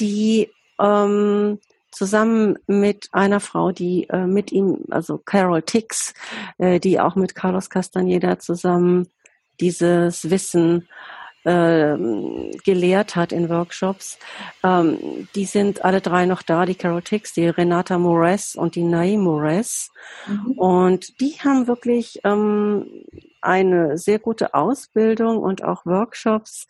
die 0.00 0.50
ähm, 0.80 1.60
zusammen 1.92 2.58
mit 2.66 3.08
einer 3.12 3.38
Frau, 3.38 3.70
die 3.70 4.08
äh, 4.10 4.26
mit 4.26 4.50
ihm, 4.50 4.78
also 4.90 5.18
Carol 5.18 5.62
Tix, 5.62 6.12
äh, 6.58 6.80
die 6.80 6.98
auch 6.98 7.14
mit 7.14 7.36
Carlos 7.36 7.70
Castaneda 7.70 8.40
zusammen 8.40 9.06
dieses 9.60 10.28
Wissen 10.28 10.88
äh, 11.44 11.96
gelehrt 12.64 13.16
hat 13.16 13.32
in 13.32 13.48
Workshops. 13.48 14.18
Ähm, 14.62 15.28
die 15.34 15.46
sind 15.46 15.84
alle 15.84 16.00
drei 16.00 16.26
noch 16.26 16.42
da, 16.42 16.66
die 16.66 16.74
Carol 16.74 17.02
Tix, 17.02 17.32
die 17.32 17.48
Renata 17.48 17.98
Mores 17.98 18.54
und 18.54 18.74
die 18.74 18.84
Nai 18.84 19.16
Mores. 19.16 19.90
Mhm. 20.26 20.52
Und 20.52 21.20
die 21.20 21.34
haben 21.42 21.66
wirklich 21.66 22.20
ähm, 22.24 23.04
eine 23.40 23.96
sehr 23.96 24.18
gute 24.18 24.54
Ausbildung 24.54 25.38
und 25.38 25.64
auch 25.64 25.86
Workshops 25.86 26.66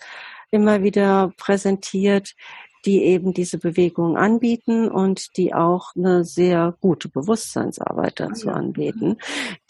immer 0.51 0.83
wieder 0.83 1.33
präsentiert, 1.37 2.35
die 2.85 3.03
eben 3.05 3.35
diese 3.35 3.59
Bewegung 3.59 4.17
anbieten 4.17 4.89
und 4.89 5.37
die 5.37 5.55
auch 5.55 5.95
eine 5.97 6.25
sehr 6.25 6.75
gute 6.81 7.09
Bewusstseinsarbeit 7.09 8.21
dazu 8.21 8.51
anbieten, 8.51 9.19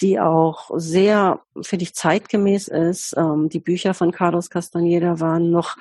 die 0.00 0.20
auch 0.20 0.70
sehr, 0.74 1.40
finde 1.60 1.82
ich, 1.84 1.94
zeitgemäß 1.94 2.68
ist. 2.68 3.14
Ähm, 3.16 3.48
die 3.48 3.60
Bücher 3.60 3.94
von 3.94 4.12
Carlos 4.12 4.50
Castaneda 4.50 5.20
waren 5.20 5.50
noch 5.50 5.76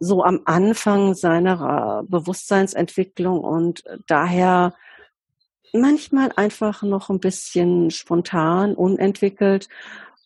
so 0.00 0.22
am 0.22 0.40
Anfang 0.44 1.14
seiner 1.14 2.04
Bewusstseinsentwicklung 2.08 3.40
und 3.40 3.84
daher 4.06 4.74
manchmal 5.72 6.30
einfach 6.36 6.82
noch 6.82 7.10
ein 7.10 7.20
bisschen 7.20 7.90
spontan, 7.90 8.74
unentwickelt 8.74 9.68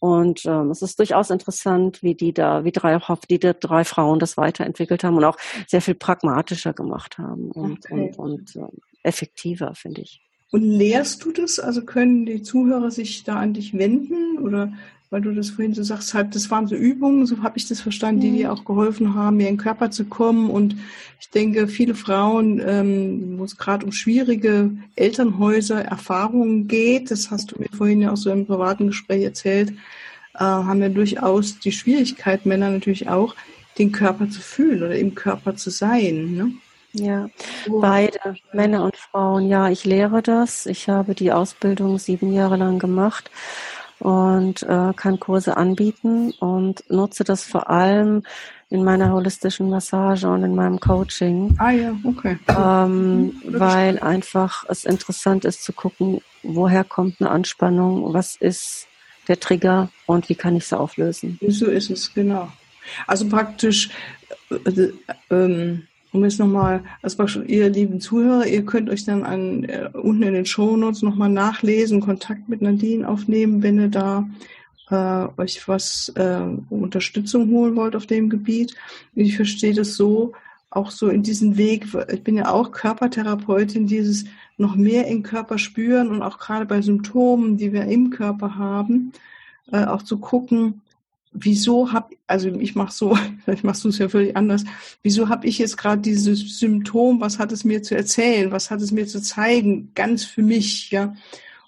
und 0.00 0.44
ähm, 0.46 0.70
es 0.70 0.82
ist 0.82 0.98
durchaus 0.98 1.30
interessant, 1.30 2.02
wie 2.02 2.14
die 2.14 2.32
da, 2.32 2.64
wie 2.64 2.72
drei, 2.72 2.98
die 3.30 3.38
drei 3.38 3.84
Frauen 3.84 4.18
das 4.18 4.36
weiterentwickelt 4.36 5.04
haben 5.04 5.16
und 5.16 5.24
auch 5.24 5.36
sehr 5.66 5.82
viel 5.82 5.94
pragmatischer 5.94 6.72
gemacht 6.72 7.18
haben 7.18 7.50
und, 7.50 7.84
okay. 7.84 8.12
und, 8.16 8.18
und 8.18 8.56
äh, 8.56 8.68
effektiver, 9.02 9.74
finde 9.74 10.02
ich. 10.02 10.27
Und 10.50 10.62
lehrst 10.62 11.24
du 11.24 11.32
das? 11.32 11.58
Also 11.58 11.82
können 11.82 12.26
die 12.26 12.42
Zuhörer 12.42 12.90
sich 12.90 13.24
da 13.24 13.36
an 13.36 13.54
dich 13.54 13.76
wenden 13.76 14.38
oder 14.38 14.72
weil 15.10 15.22
du 15.22 15.32
das 15.32 15.50
vorhin 15.50 15.72
so 15.72 15.82
sagst, 15.82 16.12
halt, 16.12 16.34
das 16.34 16.50
waren 16.50 16.66
so 16.66 16.74
Übungen, 16.74 17.24
so 17.24 17.42
habe 17.42 17.56
ich 17.56 17.66
das 17.66 17.80
verstanden, 17.80 18.20
die 18.20 18.30
dir 18.32 18.52
auch 18.52 18.64
geholfen 18.64 19.14
haben, 19.14 19.38
mir 19.38 19.48
in 19.48 19.54
den 19.54 19.62
Körper 19.62 19.90
zu 19.90 20.04
kommen. 20.04 20.50
Und 20.50 20.76
ich 21.18 21.30
denke, 21.30 21.66
viele 21.66 21.94
Frauen, 21.94 22.60
ähm, 22.64 23.38
wo 23.38 23.44
es 23.44 23.56
gerade 23.56 23.86
um 23.86 23.92
schwierige 23.92 24.70
Elternhäuser, 24.96 25.82
Erfahrungen 25.82 26.68
geht, 26.68 27.10
das 27.10 27.30
hast 27.30 27.52
du 27.52 27.58
mir 27.58 27.70
vorhin 27.74 28.02
ja 28.02 28.12
auch 28.12 28.18
so 28.18 28.30
im 28.30 28.46
privaten 28.46 28.88
Gespräch 28.88 29.24
erzählt, 29.24 29.70
äh, 30.34 30.40
haben 30.40 30.82
ja 30.82 30.90
durchaus 30.90 31.58
die 31.58 31.72
Schwierigkeit, 31.72 32.44
Männer 32.44 32.70
natürlich 32.70 33.08
auch, 33.08 33.34
den 33.78 33.92
Körper 33.92 34.28
zu 34.28 34.40
fühlen 34.40 34.82
oder 34.82 34.98
im 34.98 35.14
Körper 35.14 35.56
zu 35.56 35.70
sein. 35.70 36.34
Ne? 36.34 36.52
Ja, 36.92 37.28
beide, 37.68 38.36
Männer 38.52 38.84
und 38.84 38.96
Frauen. 38.96 39.48
Ja, 39.48 39.68
ich 39.68 39.84
lehre 39.84 40.22
das. 40.22 40.66
Ich 40.66 40.88
habe 40.88 41.14
die 41.14 41.32
Ausbildung 41.32 41.98
sieben 41.98 42.32
Jahre 42.32 42.56
lang 42.56 42.78
gemacht 42.78 43.30
und 43.98 44.62
äh, 44.62 44.92
kann 44.94 45.20
Kurse 45.20 45.56
anbieten 45.56 46.32
und 46.40 46.88
nutze 46.88 47.24
das 47.24 47.44
vor 47.44 47.68
allem 47.68 48.22
in 48.70 48.84
meiner 48.84 49.12
holistischen 49.12 49.70
Massage 49.70 50.28
und 50.28 50.44
in 50.44 50.54
meinem 50.54 50.78
Coaching. 50.78 51.54
Ah 51.58 51.70
ja, 51.70 51.96
okay. 52.04 52.38
Ähm, 52.48 53.40
weil 53.44 53.98
einfach 53.98 54.64
es 54.68 54.84
interessant 54.84 55.44
ist 55.44 55.64
zu 55.64 55.72
gucken, 55.72 56.20
woher 56.42 56.84
kommt 56.84 57.20
eine 57.20 57.30
Anspannung, 57.30 58.12
was 58.12 58.36
ist 58.36 58.86
der 59.26 59.40
Trigger 59.40 59.90
und 60.06 60.28
wie 60.28 60.34
kann 60.34 60.56
ich 60.56 60.66
sie 60.66 60.78
auflösen. 60.78 61.38
So 61.48 61.66
ist 61.66 61.90
es, 61.90 62.12
genau. 62.12 62.48
Also 63.06 63.28
praktisch 63.28 63.90
äh, 64.50 64.88
ähm, 65.30 65.86
um 66.12 66.24
jetzt 66.24 66.38
nochmal, 66.38 66.82
also 67.02 67.42
ihr 67.42 67.68
lieben 67.68 68.00
Zuhörer, 68.00 68.46
ihr 68.46 68.64
könnt 68.64 68.88
euch 68.90 69.04
dann 69.04 69.24
an, 69.24 69.64
äh, 69.64 69.90
unten 69.92 70.22
in 70.22 70.34
den 70.34 70.46
Shownotes 70.46 71.02
nochmal 71.02 71.28
nachlesen, 71.28 72.00
Kontakt 72.00 72.48
mit 72.48 72.62
Nadine 72.62 73.06
aufnehmen, 73.06 73.62
wenn 73.62 73.78
ihr 73.78 73.88
da 73.88 74.28
äh, 74.90 75.40
euch 75.40 75.68
was 75.68 76.10
äh, 76.16 76.40
Unterstützung 76.70 77.50
holen 77.50 77.76
wollt 77.76 77.94
auf 77.94 78.06
dem 78.06 78.30
Gebiet. 78.30 78.74
Ich 79.14 79.36
verstehe 79.36 79.74
das 79.74 79.94
so, 79.94 80.32
auch 80.70 80.90
so 80.90 81.08
in 81.08 81.22
diesen 81.22 81.56
Weg, 81.56 81.86
ich 82.12 82.22
bin 82.22 82.36
ja 82.36 82.50
auch 82.50 82.72
Körpertherapeutin, 82.72 83.86
dieses 83.86 84.26
noch 84.58 84.76
mehr 84.76 85.06
im 85.06 85.22
Körper 85.22 85.58
spüren 85.58 86.10
und 86.10 86.22
auch 86.22 86.38
gerade 86.38 86.66
bei 86.66 86.82
Symptomen, 86.82 87.56
die 87.56 87.72
wir 87.72 87.84
im 87.84 88.10
Körper 88.10 88.56
haben, 88.56 89.12
äh, 89.72 89.84
auch 89.84 90.02
zu 90.02 90.18
gucken, 90.18 90.82
wieso 91.32 91.92
habe, 91.92 92.16
also 92.26 92.48
ich 92.48 92.74
mache 92.74 92.92
so, 92.92 93.16
vielleicht 93.44 93.64
machst 93.64 93.84
du 93.84 93.88
es 93.88 93.98
ja 93.98 94.08
völlig 94.08 94.36
anders, 94.36 94.64
wieso 95.02 95.28
habe 95.28 95.46
ich 95.46 95.58
jetzt 95.58 95.76
gerade 95.76 96.02
dieses 96.02 96.58
Symptom, 96.58 97.20
was 97.20 97.38
hat 97.38 97.52
es 97.52 97.64
mir 97.64 97.82
zu 97.82 97.94
erzählen, 97.96 98.50
was 98.50 98.70
hat 98.70 98.80
es 98.80 98.92
mir 98.92 99.06
zu 99.06 99.20
zeigen, 99.20 99.92
ganz 99.94 100.24
für 100.24 100.42
mich, 100.42 100.90
ja. 100.90 101.14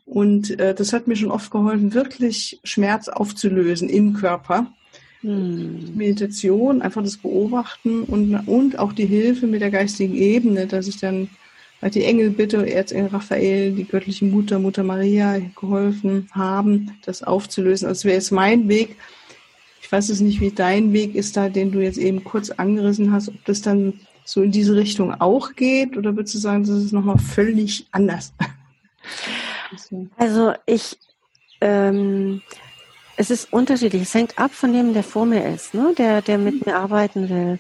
Und 0.07 0.59
äh, 0.59 0.75
das 0.75 0.93
hat 0.93 1.07
mir 1.07 1.15
schon 1.15 1.31
oft 1.31 1.53
geholfen, 1.53 1.95
wirklich 1.95 2.59
Schmerz 2.65 3.09
aufzulösen 3.09 3.89
im 3.89 4.15
Körper. 4.15 4.67
Hm. 5.21 5.95
Meditation, 5.95 6.83
einfach 6.83 7.03
das 7.03 7.19
Beobachten 7.19 8.03
und, 8.03 8.35
und 8.49 8.79
auch 8.79 8.93
die 8.93 9.07
Hilfe 9.07 9.47
mit 9.47 9.61
der 9.61 9.71
geistigen 9.71 10.17
Ebene, 10.17 10.67
dass 10.67 10.89
ich 10.89 10.99
dann 10.99 11.29
weil 11.81 11.91
die 11.91 12.05
Engel 12.05 12.31
bitte, 12.31 12.71
Erzengel 12.71 13.09
Raphael, 13.09 13.73
die 13.73 13.87
göttliche 13.87 14.27
Mutter, 14.27 14.59
Mutter 14.59 14.85
Maria 14.85 15.39
geholfen 15.59 16.29
haben, 16.33 16.99
das 17.05 17.23
aufzulösen. 17.23 17.89
Also 17.89 18.05
wäre 18.05 18.17
jetzt 18.17 18.33
mein 18.33 18.69
Weg, 18.69 18.97
ich 19.91 19.93
weiß 19.93 20.09
es 20.11 20.21
nicht, 20.21 20.41
wie 20.41 20.53
dein 20.53 20.93
Weg 20.93 21.17
ist 21.17 21.37
da, 21.37 21.49
den 21.49 21.73
du 21.73 21.81
jetzt 21.81 21.99
eben 21.99 22.23
kurz 22.23 22.51
angerissen 22.51 23.11
hast, 23.11 23.29
ob 23.29 23.45
das 23.45 23.61
dann 23.61 23.99
so 24.25 24.41
in 24.41 24.53
diese 24.53 24.77
Richtung 24.77 25.21
auch 25.21 25.57
geht 25.57 25.97
oder 25.97 26.15
würdest 26.15 26.37
du 26.37 26.39
sagen, 26.39 26.63
das 26.63 26.77
ist 26.77 26.93
nochmal 26.93 27.19
völlig 27.19 27.89
anders? 27.91 28.33
Also 30.17 30.53
ich, 30.67 30.99
ähm, 31.61 32.43
es 33.17 33.31
ist 33.31 33.53
unterschiedlich. 33.53 34.03
Es 34.03 34.15
hängt 34.15 34.37
ab 34.37 34.53
von 34.53 34.73
dem, 34.73 34.95
der 34.95 35.05
vor 35.05 35.27
mir 35.27 35.47
ist, 35.47 35.75
ne? 35.75 35.95
der, 35.97 36.23
der 36.23 36.39
mit 36.39 36.67
mir 36.67 36.77
arbeiten 36.77 37.29
will. 37.29 37.53
Mhm. 37.55 37.59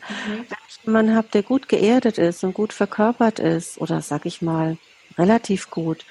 Wenn 0.48 0.58
ich 0.68 0.84
jemanden 0.84 1.14
habe, 1.14 1.28
der 1.32 1.44
gut 1.44 1.68
geerdet 1.68 2.18
ist 2.18 2.42
und 2.42 2.52
gut 2.52 2.72
verkörpert 2.72 3.38
ist, 3.38 3.80
oder 3.80 4.00
sag 4.02 4.26
ich 4.26 4.42
mal, 4.42 4.76
relativ 5.18 5.70
gut, 5.70 6.04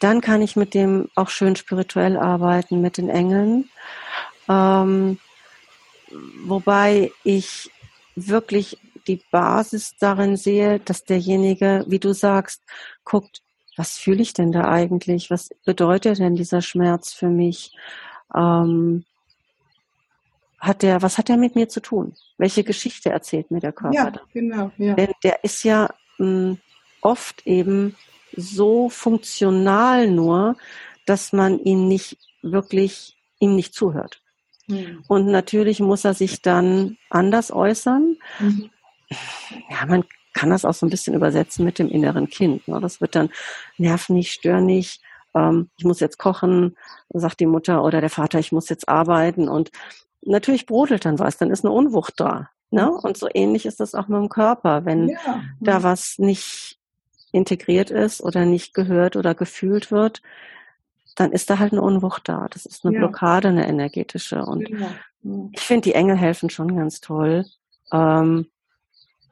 dann 0.00 0.20
kann 0.20 0.42
ich 0.42 0.54
mit 0.54 0.74
dem 0.74 1.08
auch 1.14 1.30
schön 1.30 1.56
spirituell 1.56 2.18
arbeiten, 2.18 2.82
mit 2.82 2.98
den 2.98 3.08
Engeln. 3.08 3.70
Ähm, 4.50 5.18
wobei 6.44 7.12
ich 7.24 7.70
wirklich 8.16 8.78
die 9.06 9.22
Basis 9.30 9.96
darin 9.98 10.36
sehe, 10.36 10.80
dass 10.80 11.04
derjenige, 11.04 11.84
wie 11.88 11.98
du 11.98 12.12
sagst, 12.12 12.62
guckt, 13.04 13.42
was 13.76 13.96
fühle 13.96 14.22
ich 14.22 14.34
denn 14.34 14.52
da 14.52 14.68
eigentlich? 14.68 15.30
Was 15.30 15.50
bedeutet 15.64 16.18
denn 16.18 16.34
dieser 16.34 16.62
Schmerz 16.62 17.12
für 17.12 17.28
mich? 17.28 17.76
Ähm, 18.34 19.04
hat 20.58 20.82
der, 20.82 21.00
was 21.02 21.16
hat 21.16 21.28
der 21.28 21.36
mit 21.36 21.54
mir 21.54 21.68
zu 21.68 21.80
tun? 21.80 22.14
Welche 22.36 22.64
Geschichte 22.64 23.10
erzählt 23.10 23.50
mir 23.50 23.60
der 23.60 23.72
Körper? 23.72 23.94
Ja, 23.94 24.12
genau. 24.32 24.72
Ja. 24.76 24.94
Denn 24.94 25.12
der 25.22 25.44
ist 25.44 25.62
ja 25.62 25.88
mh, 26.18 26.26
hm, 26.26 26.58
oft 27.00 27.46
eben 27.46 27.96
so 28.36 28.88
funktional 28.88 30.10
nur, 30.10 30.56
dass 31.06 31.32
man 31.32 31.58
ihn 31.60 31.88
nicht 31.88 32.18
wirklich, 32.42 33.16
ihm 33.38 33.54
nicht 33.54 33.74
zuhört. 33.74 34.20
Mhm. 34.68 35.04
Und 35.08 35.26
natürlich 35.26 35.80
muss 35.80 36.04
er 36.04 36.14
sich 36.14 36.42
dann 36.42 36.96
anders 37.10 37.50
äußern. 37.50 38.16
Mhm. 38.38 38.70
Ja, 39.70 39.86
man 39.86 40.04
kann 40.34 40.50
das 40.50 40.64
auch 40.64 40.74
so 40.74 40.86
ein 40.86 40.90
bisschen 40.90 41.14
übersetzen 41.14 41.64
mit 41.64 41.78
dem 41.78 41.88
inneren 41.88 42.28
Kind. 42.28 42.68
Ne? 42.68 42.80
Das 42.80 43.00
wird 43.00 43.14
dann 43.16 43.30
nerv 43.76 44.08
nicht, 44.08 44.32
stör 44.32 44.60
nicht, 44.60 45.02
ähm, 45.34 45.70
ich 45.76 45.84
muss 45.84 46.00
jetzt 46.00 46.18
kochen, 46.18 46.76
sagt 47.10 47.40
die 47.40 47.46
Mutter 47.46 47.82
oder 47.82 48.00
der 48.00 48.10
Vater, 48.10 48.38
ich 48.38 48.52
muss 48.52 48.68
jetzt 48.68 48.88
arbeiten 48.88 49.48
und 49.48 49.70
natürlich 50.22 50.66
brodelt 50.66 51.04
dann 51.04 51.18
was, 51.18 51.38
dann 51.38 51.50
ist 51.50 51.64
eine 51.64 51.74
Unwucht 51.74 52.20
da. 52.20 52.50
Ne? 52.70 52.90
Und 52.90 53.16
so 53.16 53.28
ähnlich 53.32 53.66
ist 53.66 53.80
das 53.80 53.94
auch 53.94 54.08
mit 54.08 54.20
dem 54.20 54.28
Körper. 54.28 54.84
Wenn 54.84 55.08
ja. 55.08 55.42
da 55.60 55.82
was 55.82 56.18
nicht 56.18 56.78
integriert 57.32 57.90
ist 57.90 58.22
oder 58.22 58.44
nicht 58.44 58.74
gehört 58.74 59.16
oder 59.16 59.34
gefühlt 59.34 59.90
wird, 59.90 60.22
dann 61.20 61.32
ist 61.32 61.50
da 61.50 61.58
halt 61.58 61.72
eine 61.72 61.82
Unwucht 61.82 62.28
da. 62.28 62.48
Das 62.50 62.66
ist 62.66 62.84
eine 62.84 62.94
ja. 62.94 63.00
Blockade, 63.00 63.48
eine 63.48 63.68
energetische. 63.68 64.44
Und 64.44 64.68
ja. 64.68 64.90
ich 65.52 65.60
finde, 65.60 65.82
die 65.82 65.94
Engel 65.94 66.16
helfen 66.16 66.50
schon 66.50 66.76
ganz 66.76 67.00
toll. 67.00 67.44
Ähm, 67.92 68.46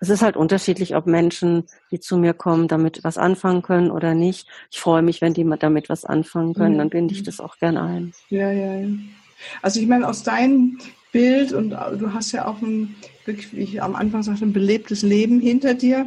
es 0.01 0.11
ist 0.11 0.23
halt 0.23 0.37
unterschiedlich, 0.37 0.95
ob 0.95 1.07
Menschen, 1.07 1.65
die 1.91 2.01
zu 2.01 2.19
mir 2.19 2.35
kommen, 2.35 2.69
damit 2.69 3.03
was 3.03 3.17
anfangen 3.19 3.63
können 3.63 3.91
oder 3.91 4.15
nicht. 4.15 4.49
Ich 4.71 4.81
freue 4.81 5.03
mich, 5.03 5.23
wenn 5.23 5.33
die 5.33 5.49
damit 5.59 5.89
was 5.89 6.05
anfangen 6.05 6.55
können, 6.55 6.79
dann 6.79 6.91
binde 6.91 7.15
ich 7.15 7.23
das 7.23 7.41
auch 7.41 7.59
gern 7.59 7.77
ein. 7.79 8.13
Ja, 8.29 8.51
ja, 8.51 8.75
ja. 8.75 8.89
Also 9.63 9.81
ich 9.81 9.87
meine, 9.87 10.09
aus 10.09 10.23
deinem 10.23 10.79
Bild 11.13 11.53
und 11.53 11.71
du 11.71 12.13
hast 12.13 12.33
ja 12.33 12.47
auch 12.47 12.61
ein, 12.61 12.95
wie 13.25 13.59
ich 13.59 13.83
am 13.83 13.97
Anfang 13.97 14.23
sagte, 14.23 14.45
ein 14.45 14.53
belebtes 14.53 15.03
Leben 15.03 15.41
hinter 15.41 15.75
dir. 15.75 16.07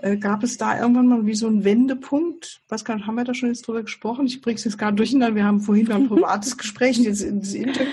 Äh, 0.00 0.16
gab 0.16 0.44
es 0.44 0.56
da 0.56 0.80
irgendwann 0.80 1.08
mal 1.08 1.26
wie 1.26 1.34
so 1.34 1.48
einen 1.48 1.64
Wendepunkt? 1.64 2.60
Was 2.68 2.84
kann, 2.84 3.06
haben 3.06 3.16
wir 3.16 3.24
da 3.24 3.34
schon 3.34 3.48
jetzt 3.48 3.66
drüber 3.66 3.82
gesprochen? 3.82 4.26
Ich 4.26 4.40
bringe 4.40 4.56
es 4.56 4.64
jetzt 4.64 4.78
gerade 4.78 4.96
durcheinander. 4.96 5.34
Wir 5.34 5.44
haben 5.44 5.60
vorhin 5.60 5.90
ein 5.90 6.08
privates 6.08 6.56
Gespräch, 6.56 6.98
jetzt 6.98 7.22
das 7.22 7.52
Interview. 7.54 7.86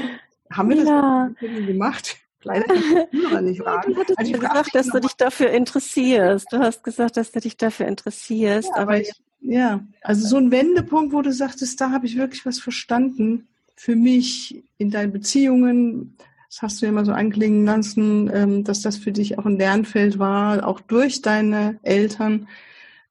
Haben 0.51 0.69
wir 0.69 0.75
das 0.77 0.87
ja. 0.87 1.29
gemacht? 1.65 2.17
Leider 2.43 2.65
kann 3.31 3.45
nicht 3.45 3.61
fragen. 3.63 3.93
Du 3.93 3.99
hattest 3.99 4.19
also 4.19 4.31
gesagt, 4.33 4.75
dass 4.75 4.87
du 4.87 4.99
dich 4.99 5.15
dafür 5.15 5.49
interessierst. 5.49 6.47
Du 6.51 6.59
hast 6.59 6.83
gesagt, 6.83 7.17
dass 7.17 7.31
du 7.31 7.39
dich 7.39 7.57
dafür 7.57 7.87
interessierst. 7.87 8.69
Ja, 8.69 8.81
aber 8.83 9.01
ich, 9.01 9.11
ja, 9.41 9.83
also 10.01 10.27
so 10.27 10.37
ein 10.37 10.51
Wendepunkt, 10.51 11.11
wo 11.11 11.23
du 11.23 11.33
sagtest, 11.33 11.81
da 11.81 11.89
habe 11.89 12.05
ich 12.05 12.17
wirklich 12.17 12.45
was 12.45 12.59
verstanden 12.59 13.47
für 13.75 13.95
mich 13.95 14.63
in 14.77 14.91
deinen 14.91 15.11
Beziehungen. 15.11 16.15
Das 16.55 16.61
hast 16.61 16.81
du 16.81 16.85
ja 16.85 16.93
immer 16.93 17.03
so 17.03 17.11
anklingen 17.11 17.65
lassen, 17.65 18.31
ähm, 18.33 18.63
dass 18.63 18.79
das 18.79 18.95
für 18.95 19.11
dich 19.11 19.37
auch 19.37 19.43
ein 19.43 19.57
Lernfeld 19.57 20.19
war, 20.19 20.65
auch 20.65 20.79
durch 20.79 21.21
deine 21.21 21.77
Eltern, 21.83 22.47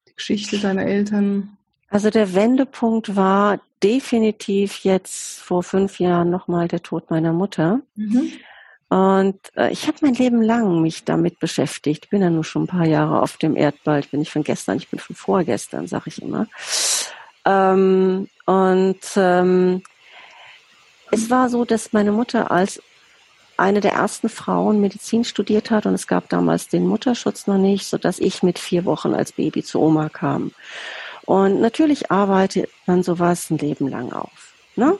die 0.07 0.15
Geschichte 0.15 0.57
deiner 0.57 0.81
Eltern. 0.81 1.55
Also 1.91 2.09
der 2.09 2.33
Wendepunkt 2.33 3.15
war 3.15 3.59
definitiv 3.83 4.79
jetzt 4.79 5.41
vor 5.41 5.61
fünf 5.61 5.99
Jahren 5.99 6.31
nochmal 6.31 6.67
der 6.67 6.81
Tod 6.81 7.11
meiner 7.11 7.33
Mutter. 7.33 7.81
Mhm. 7.93 8.31
Und 8.89 9.39
äh, 9.55 9.71
ich 9.71 9.85
habe 9.85 9.99
mein 10.01 10.15
Leben 10.15 10.41
lang 10.41 10.81
mich 10.81 11.03
damit 11.03 11.39
beschäftigt. 11.39 12.09
Bin 12.09 12.23
ja 12.23 12.31
nur 12.31 12.43
schon 12.43 12.63
ein 12.63 12.67
paar 12.67 12.87
Jahre 12.87 13.21
auf 13.21 13.37
dem 13.37 13.55
Erdball. 13.55 13.99
Ich 13.99 14.09
bin 14.09 14.21
nicht 14.21 14.31
von 14.31 14.43
gestern, 14.43 14.77
ich 14.77 14.89
bin 14.89 14.99
von 14.99 15.15
vorgestern, 15.15 15.85
sage 15.85 16.05
ich 16.07 16.19
immer. 16.19 16.47
Ähm, 17.45 18.27
und 18.47 19.01
ähm, 19.15 19.83
es 21.11 21.29
war 21.29 21.49
so, 21.49 21.63
dass 21.63 21.93
meine 21.93 22.11
Mutter 22.11 22.49
als 22.49 22.81
eine 23.57 23.81
der 23.81 23.93
ersten 23.93 24.29
Frauen 24.29 24.81
Medizin 24.81 25.23
studiert 25.23 25.71
hat 25.71 25.85
und 25.85 25.93
es 25.93 26.07
gab 26.07 26.29
damals 26.29 26.67
den 26.67 26.87
Mutterschutz 26.87 27.47
noch 27.47 27.57
nicht, 27.57 27.85
so 27.85 27.97
dass 27.97 28.19
ich 28.19 28.43
mit 28.43 28.59
vier 28.59 28.85
Wochen 28.85 29.13
als 29.13 29.31
Baby 29.31 29.63
zu 29.63 29.79
Oma 29.81 30.09
kam. 30.09 30.51
Und 31.25 31.61
natürlich 31.61 32.11
arbeitet 32.11 32.69
man 32.85 33.03
sowas 33.03 33.49
ein 33.49 33.57
Leben 33.57 33.87
lang 33.87 34.13
auf. 34.13 34.53
Ne? 34.75 34.97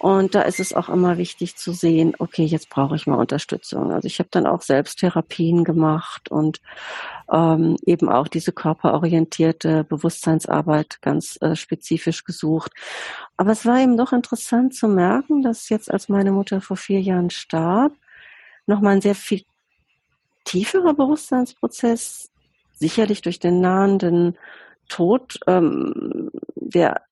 Und 0.00 0.34
da 0.34 0.40
ist 0.40 0.60
es 0.60 0.72
auch 0.72 0.88
immer 0.88 1.18
wichtig 1.18 1.56
zu 1.56 1.72
sehen, 1.72 2.14
okay, 2.18 2.44
jetzt 2.44 2.70
brauche 2.70 2.96
ich 2.96 3.06
mal 3.06 3.18
Unterstützung. 3.18 3.92
Also 3.92 4.06
ich 4.06 4.18
habe 4.18 4.30
dann 4.30 4.46
auch 4.46 4.62
Selbsttherapien 4.62 5.62
gemacht 5.62 6.30
und 6.30 6.62
ähm, 7.30 7.76
eben 7.84 8.08
auch 8.08 8.26
diese 8.26 8.50
körperorientierte 8.52 9.84
Bewusstseinsarbeit 9.84 11.02
ganz 11.02 11.36
äh, 11.42 11.54
spezifisch 11.54 12.24
gesucht. 12.24 12.72
Aber 13.36 13.52
es 13.52 13.66
war 13.66 13.78
eben 13.78 13.98
doch 13.98 14.14
interessant 14.14 14.74
zu 14.74 14.88
merken, 14.88 15.42
dass 15.42 15.68
jetzt, 15.68 15.90
als 15.90 16.08
meine 16.08 16.32
Mutter 16.32 16.62
vor 16.62 16.78
vier 16.78 17.02
Jahren 17.02 17.28
starb, 17.28 17.92
nochmal 18.64 18.94
ein 18.94 19.02
sehr 19.02 19.14
viel 19.14 19.42
tieferer 20.44 20.94
Bewusstseinsprozess, 20.94 22.30
sicherlich 22.72 23.20
durch 23.20 23.38
den 23.38 23.60
nahenden 23.60 24.38
Tod, 24.88 25.38
ähm, 25.46 26.30
der 26.56 27.02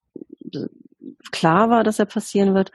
klar 1.31 1.71
war, 1.71 1.85
dass 1.85 1.99
er 1.99 2.07
passieren 2.07 2.55
wird, 2.55 2.73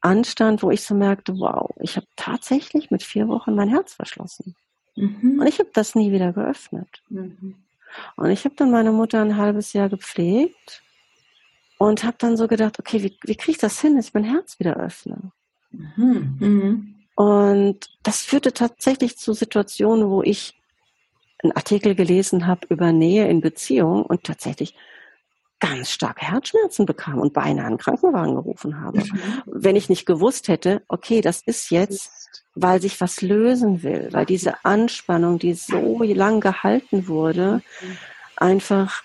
anstand, 0.00 0.62
wo 0.62 0.70
ich 0.70 0.82
so 0.82 0.94
merkte, 0.94 1.38
wow, 1.38 1.74
ich 1.80 1.96
habe 1.96 2.06
tatsächlich 2.16 2.90
mit 2.90 3.02
vier 3.02 3.28
Wochen 3.28 3.54
mein 3.54 3.68
Herz 3.68 3.94
verschlossen. 3.94 4.54
Mhm. 4.94 5.40
Und 5.40 5.46
ich 5.46 5.58
habe 5.58 5.70
das 5.72 5.94
nie 5.94 6.12
wieder 6.12 6.32
geöffnet. 6.32 7.02
Mhm. 7.08 7.56
Und 8.16 8.30
ich 8.30 8.44
habe 8.44 8.54
dann 8.56 8.70
meine 8.70 8.92
Mutter 8.92 9.20
ein 9.20 9.36
halbes 9.36 9.72
Jahr 9.72 9.88
gepflegt 9.88 10.82
und 11.78 12.04
habe 12.04 12.16
dann 12.18 12.36
so 12.36 12.48
gedacht, 12.48 12.78
okay, 12.78 13.02
wie, 13.02 13.16
wie 13.22 13.36
kriege 13.36 13.52
ich 13.52 13.58
das 13.58 13.80
hin, 13.80 13.96
dass 13.96 14.08
ich 14.08 14.14
mein 14.14 14.24
Herz 14.24 14.58
wieder 14.58 14.76
öffne? 14.76 15.32
Mhm. 15.70 16.36
mhm. 16.40 16.92
Und 17.16 17.88
das 18.02 18.20
führte 18.20 18.52
tatsächlich 18.52 19.16
zu 19.16 19.32
Situationen, 19.32 20.10
wo 20.10 20.22
ich 20.22 20.54
einen 21.42 21.52
Artikel 21.52 21.94
gelesen 21.94 22.46
habe 22.46 22.66
über 22.68 22.92
Nähe 22.92 23.26
in 23.28 23.40
Beziehung 23.40 24.04
und 24.04 24.24
tatsächlich 24.24 24.74
ganz 25.60 25.90
starke 25.90 26.26
Herzschmerzen 26.26 26.86
bekam 26.86 27.18
und 27.18 27.32
beinahe 27.32 27.66
einen 27.66 27.78
Krankenwagen 27.78 28.34
gerufen 28.34 28.80
habe. 28.80 28.98
Mhm. 28.98 29.42
Wenn 29.46 29.76
ich 29.76 29.88
nicht 29.88 30.06
gewusst 30.06 30.48
hätte, 30.48 30.82
okay, 30.88 31.20
das 31.20 31.42
ist 31.42 31.70
jetzt, 31.70 32.10
weil 32.54 32.80
sich 32.80 33.00
was 33.00 33.22
lösen 33.22 33.82
will, 33.82 34.08
weil 34.12 34.26
diese 34.26 34.64
Anspannung, 34.64 35.38
die 35.38 35.54
so 35.54 36.02
lang 36.02 36.40
gehalten 36.40 37.08
wurde, 37.08 37.62
einfach 38.36 39.02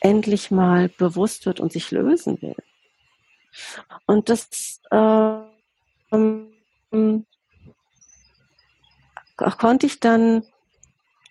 endlich 0.00 0.50
mal 0.50 0.88
bewusst 0.88 1.46
wird 1.46 1.60
und 1.60 1.72
sich 1.72 1.90
lösen 1.90 2.40
will. 2.42 2.56
Und 4.06 4.28
das 4.28 4.80
ähm, 4.92 5.46
konnte 9.36 9.86
ich 9.86 10.00
dann 10.00 10.44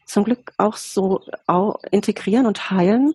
zum 0.06 0.24
Glück 0.24 0.54
auch 0.58 0.78
so 0.78 1.22
integrieren 1.92 2.46
und 2.46 2.72
heilen 2.72 3.14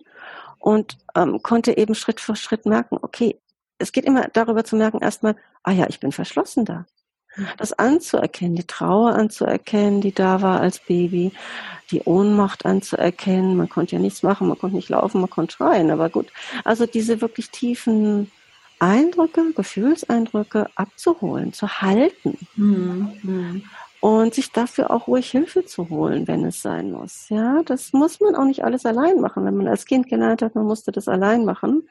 und 0.63 0.97
ähm, 1.13 1.41
konnte 1.43 1.77
eben 1.77 1.93
Schritt 1.93 2.21
für 2.21 2.37
Schritt 2.37 2.65
merken, 2.65 2.97
okay, 3.01 3.37
es 3.79 3.91
geht 3.91 4.05
immer 4.05 4.29
darüber 4.31 4.63
zu 4.63 4.77
merken, 4.77 4.99
erstmal, 5.01 5.35
ah 5.61 5.73
ja, 5.73 5.87
ich 5.89 5.99
bin 5.99 6.13
verschlossen 6.13 6.63
da. 6.63 6.85
Mhm. 7.35 7.47
Das 7.57 7.73
anzuerkennen, 7.73 8.55
die 8.55 8.65
Trauer 8.65 9.13
anzuerkennen, 9.13 9.99
die 9.99 10.13
da 10.13 10.41
war 10.41 10.61
als 10.61 10.79
Baby, 10.79 11.33
die 11.91 12.01
Ohnmacht 12.03 12.65
anzuerkennen. 12.65 13.57
Man 13.57 13.67
konnte 13.67 13.97
ja 13.97 14.01
nichts 14.01 14.23
machen, 14.23 14.47
man 14.47 14.57
konnte 14.57 14.77
nicht 14.77 14.87
laufen, 14.87 15.19
man 15.19 15.29
konnte 15.29 15.53
schreien, 15.53 15.91
aber 15.91 16.09
gut. 16.09 16.31
Also 16.63 16.85
diese 16.85 17.19
wirklich 17.19 17.49
tiefen 17.49 18.31
Eindrücke, 18.79 19.51
Gefühlseindrücke 19.53 20.67
abzuholen, 20.75 21.51
zu 21.51 21.81
halten. 21.81 22.37
Mhm 22.55 23.63
und 24.03 24.33
sich 24.33 24.51
dafür 24.51 24.91
auch 24.91 25.07
ruhig 25.07 25.31
Hilfe 25.31 25.63
zu 25.63 25.89
holen, 25.89 26.27
wenn 26.27 26.43
es 26.43 26.61
sein 26.61 26.91
muss. 26.91 27.29
Ja, 27.29 27.63
das 27.63 27.93
muss 27.93 28.19
man 28.19 28.35
auch 28.35 28.43
nicht 28.43 28.65
alles 28.65 28.85
allein 28.85 29.21
machen. 29.21 29.45
Wenn 29.45 29.55
man 29.55 29.69
als 29.69 29.85
Kind 29.85 30.09
gelernt 30.09 30.41
hat, 30.41 30.55
man 30.55 30.65
musste 30.65 30.91
das 30.91 31.07
allein 31.07 31.45
machen, 31.45 31.87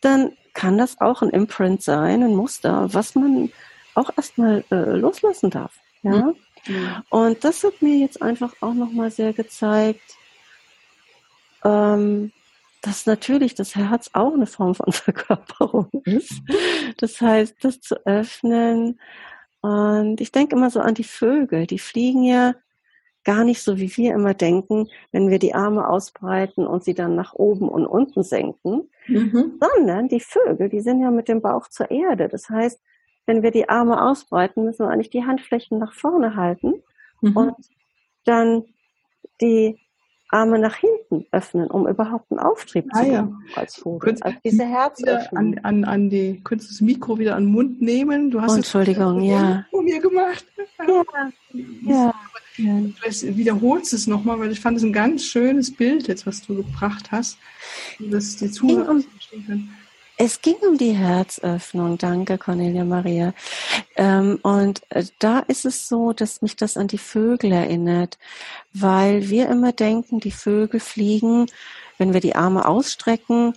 dann 0.00 0.32
kann 0.54 0.78
das 0.78 1.02
auch 1.02 1.20
ein 1.20 1.28
Imprint 1.28 1.82
sein, 1.82 2.22
ein 2.22 2.34
Muster, 2.34 2.88
was 2.94 3.14
man 3.14 3.52
auch 3.94 4.08
erstmal 4.16 4.64
äh, 4.70 4.96
loslassen 4.96 5.50
darf. 5.50 5.74
Ja. 6.00 6.32
Mhm. 6.66 7.02
Und 7.10 7.44
das 7.44 7.62
hat 7.62 7.82
mir 7.82 7.98
jetzt 7.98 8.22
einfach 8.22 8.54
auch 8.62 8.72
nochmal 8.72 9.10
sehr 9.10 9.34
gezeigt, 9.34 10.16
ähm, 11.62 12.32
dass 12.80 13.04
natürlich 13.04 13.54
das 13.54 13.76
Herz 13.76 14.08
auch 14.14 14.32
eine 14.32 14.46
Form 14.46 14.74
von 14.74 14.92
Verkörperung 14.94 15.90
ist. 16.06 16.40
Das 16.96 17.20
heißt, 17.20 17.56
das 17.60 17.82
zu 17.82 17.96
öffnen, 18.06 18.98
und 19.64 20.20
ich 20.20 20.30
denke 20.30 20.56
immer 20.56 20.68
so 20.68 20.80
an 20.80 20.92
die 20.92 21.04
Vögel, 21.04 21.66
die 21.66 21.78
fliegen 21.78 22.22
ja 22.22 22.54
gar 23.24 23.44
nicht 23.44 23.62
so, 23.62 23.78
wie 23.78 23.96
wir 23.96 24.12
immer 24.12 24.34
denken, 24.34 24.90
wenn 25.10 25.30
wir 25.30 25.38
die 25.38 25.54
Arme 25.54 25.88
ausbreiten 25.88 26.66
und 26.66 26.84
sie 26.84 26.92
dann 26.92 27.14
nach 27.14 27.32
oben 27.32 27.70
und 27.70 27.86
unten 27.86 28.22
senken, 28.22 28.90
mhm. 29.06 29.58
sondern 29.58 30.08
die 30.08 30.20
Vögel, 30.20 30.68
die 30.68 30.82
sind 30.82 31.00
ja 31.00 31.10
mit 31.10 31.28
dem 31.28 31.40
Bauch 31.40 31.68
zur 31.68 31.90
Erde. 31.90 32.28
Das 32.28 32.50
heißt, 32.50 32.78
wenn 33.24 33.42
wir 33.42 33.52
die 33.52 33.66
Arme 33.66 34.02
ausbreiten, 34.02 34.66
müssen 34.66 34.84
wir 34.84 34.90
eigentlich 34.90 35.08
die 35.08 35.24
Handflächen 35.24 35.78
nach 35.78 35.94
vorne 35.94 36.36
halten 36.36 36.82
mhm. 37.22 37.34
und 37.34 37.54
dann 38.26 38.64
die 39.40 39.80
Arme 40.30 40.58
nach 40.58 40.76
hinten 40.76 41.26
öffnen, 41.30 41.70
um 41.70 41.86
überhaupt 41.86 42.30
einen 42.30 42.40
Auftrieb 42.40 42.86
ah, 42.90 43.02
zu 43.02 43.16
haben 43.16 43.44
ja. 43.48 43.56
als 43.56 43.76
Vogel. 43.76 44.16
Also 44.20 44.38
diese 44.44 44.64
Herzöffnung. 44.64 45.58
An, 45.58 45.58
an, 45.62 45.84
an 45.84 46.10
die, 46.10 46.40
könntest 46.42 46.70
du 46.70 46.74
das 46.74 46.80
Mikro 46.80 47.18
wieder 47.18 47.36
an 47.36 47.44
den 47.44 47.52
Mund 47.52 47.80
nehmen? 47.80 48.30
Du 48.30 48.40
hast 48.40 48.56
Entschuldigung, 48.56 49.22
es 49.22 49.30
ja. 49.30 49.66
vor 49.70 49.82
mir 49.82 50.00
gemacht. 50.00 50.44
Ja. 51.86 52.12
ja. 52.56 52.82
Vielleicht 52.96 53.36
wiederholst 53.36 53.92
es 53.92 54.06
nochmal, 54.06 54.40
weil 54.40 54.50
ich 54.50 54.60
fand 54.60 54.76
es 54.76 54.82
ein 54.82 54.92
ganz 54.92 55.24
schönes 55.24 55.74
Bild 55.74 56.08
jetzt, 56.08 56.26
was 56.26 56.42
du 56.42 56.56
gebracht 56.56 57.12
hast, 57.12 57.38
dass 58.00 58.36
die 58.36 58.50
Zuhörer 58.50 59.00
verstehen 59.00 59.46
können. 59.46 59.76
Es 60.16 60.42
ging 60.42 60.54
um 60.68 60.78
die 60.78 60.92
Herzöffnung. 60.92 61.98
Danke, 61.98 62.38
Cornelia 62.38 62.84
Maria. 62.84 63.34
Ähm, 63.96 64.38
und 64.42 64.82
äh, 64.90 65.04
da 65.18 65.40
ist 65.40 65.64
es 65.64 65.88
so, 65.88 66.12
dass 66.12 66.40
mich 66.40 66.54
das 66.54 66.76
an 66.76 66.86
die 66.86 66.98
Vögel 66.98 67.50
erinnert, 67.50 68.18
weil 68.72 69.28
wir 69.28 69.48
immer 69.48 69.72
denken, 69.72 70.20
die 70.20 70.30
Vögel 70.30 70.78
fliegen, 70.78 71.46
wenn 71.98 72.12
wir 72.12 72.20
die 72.20 72.36
Arme 72.36 72.66
ausstrecken, 72.66 73.54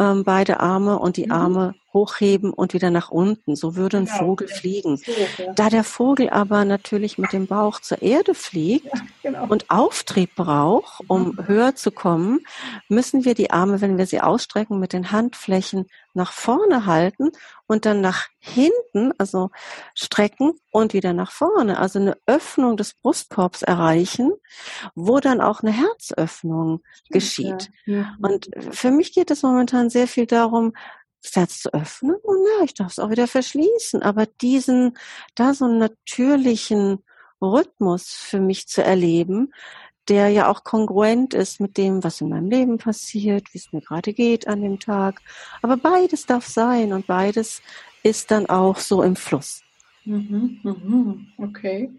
ähm, 0.00 0.24
beide 0.24 0.58
Arme 0.58 0.98
und 0.98 1.16
die 1.16 1.26
mhm. 1.26 1.32
Arme 1.32 1.74
hochheben 1.92 2.52
und 2.52 2.72
wieder 2.74 2.90
nach 2.90 3.10
unten. 3.10 3.56
So 3.56 3.76
würde 3.76 3.98
ein 3.98 4.06
genau. 4.06 4.18
Vogel 4.18 4.48
fliegen. 4.48 4.96
So, 4.96 5.12
ja. 5.12 5.52
Da 5.54 5.68
der 5.68 5.84
Vogel 5.84 6.30
aber 6.30 6.64
natürlich 6.64 7.18
mit 7.18 7.32
dem 7.32 7.46
Bauch 7.46 7.80
zur 7.80 8.02
Erde 8.02 8.34
fliegt 8.34 8.86
ja, 8.86 9.00
genau. 9.22 9.46
und 9.48 9.70
Auftrieb 9.70 10.34
braucht, 10.34 11.02
um 11.08 11.36
mhm. 11.36 11.48
höher 11.48 11.74
zu 11.74 11.90
kommen, 11.90 12.40
müssen 12.88 13.24
wir 13.24 13.34
die 13.34 13.50
Arme, 13.50 13.80
wenn 13.80 13.98
wir 13.98 14.06
sie 14.06 14.20
ausstrecken, 14.20 14.78
mit 14.78 14.92
den 14.92 15.10
Handflächen 15.10 15.86
nach 16.14 16.32
vorne 16.32 16.86
halten 16.86 17.30
und 17.66 17.86
dann 17.86 18.00
nach 18.00 18.26
hinten, 18.40 19.12
also 19.18 19.50
strecken 19.94 20.54
und 20.72 20.92
wieder 20.92 21.12
nach 21.12 21.30
vorne. 21.30 21.78
Also 21.78 21.98
eine 21.98 22.16
Öffnung 22.26 22.76
des 22.76 22.94
Brustkorbs 22.94 23.62
erreichen, 23.62 24.32
wo 24.94 25.20
dann 25.20 25.40
auch 25.40 25.60
eine 25.60 25.72
Herzöffnung 25.72 26.82
geschieht. 27.10 27.70
Ja. 27.84 28.16
Und 28.20 28.50
für 28.70 28.90
mich 28.90 29.12
geht 29.12 29.30
es 29.30 29.42
momentan 29.42 29.90
sehr 29.90 30.08
viel 30.08 30.26
darum, 30.26 30.72
das 31.22 31.36
Herz 31.36 31.60
zu 31.60 31.72
öffnen 31.72 32.16
und 32.22 32.38
ja, 32.58 32.64
ich 32.64 32.74
darf 32.74 32.92
es 32.92 32.98
auch 32.98 33.10
wieder 33.10 33.26
verschließen. 33.26 34.02
Aber 34.02 34.26
diesen, 34.26 34.96
da 35.34 35.54
so 35.54 35.66
einen 35.66 35.78
natürlichen 35.78 37.02
Rhythmus 37.42 38.08
für 38.08 38.40
mich 38.40 38.68
zu 38.68 38.82
erleben, 38.82 39.52
der 40.08 40.28
ja 40.28 40.48
auch 40.48 40.64
kongruent 40.64 41.34
ist 41.34 41.60
mit 41.60 41.76
dem, 41.76 42.02
was 42.02 42.20
in 42.20 42.30
meinem 42.30 42.50
Leben 42.50 42.78
passiert, 42.78 43.52
wie 43.54 43.58
es 43.58 43.72
mir 43.72 43.80
gerade 43.80 44.12
geht 44.12 44.48
an 44.48 44.62
dem 44.62 44.80
Tag. 44.80 45.20
Aber 45.62 45.76
beides 45.76 46.26
darf 46.26 46.46
sein 46.46 46.92
und 46.92 47.06
beides 47.06 47.62
ist 48.02 48.30
dann 48.30 48.46
auch 48.46 48.78
so 48.78 49.02
im 49.02 49.14
Fluss. 49.14 49.62
Mhm, 50.04 50.58
mhm, 50.62 51.26
okay. 51.38 51.90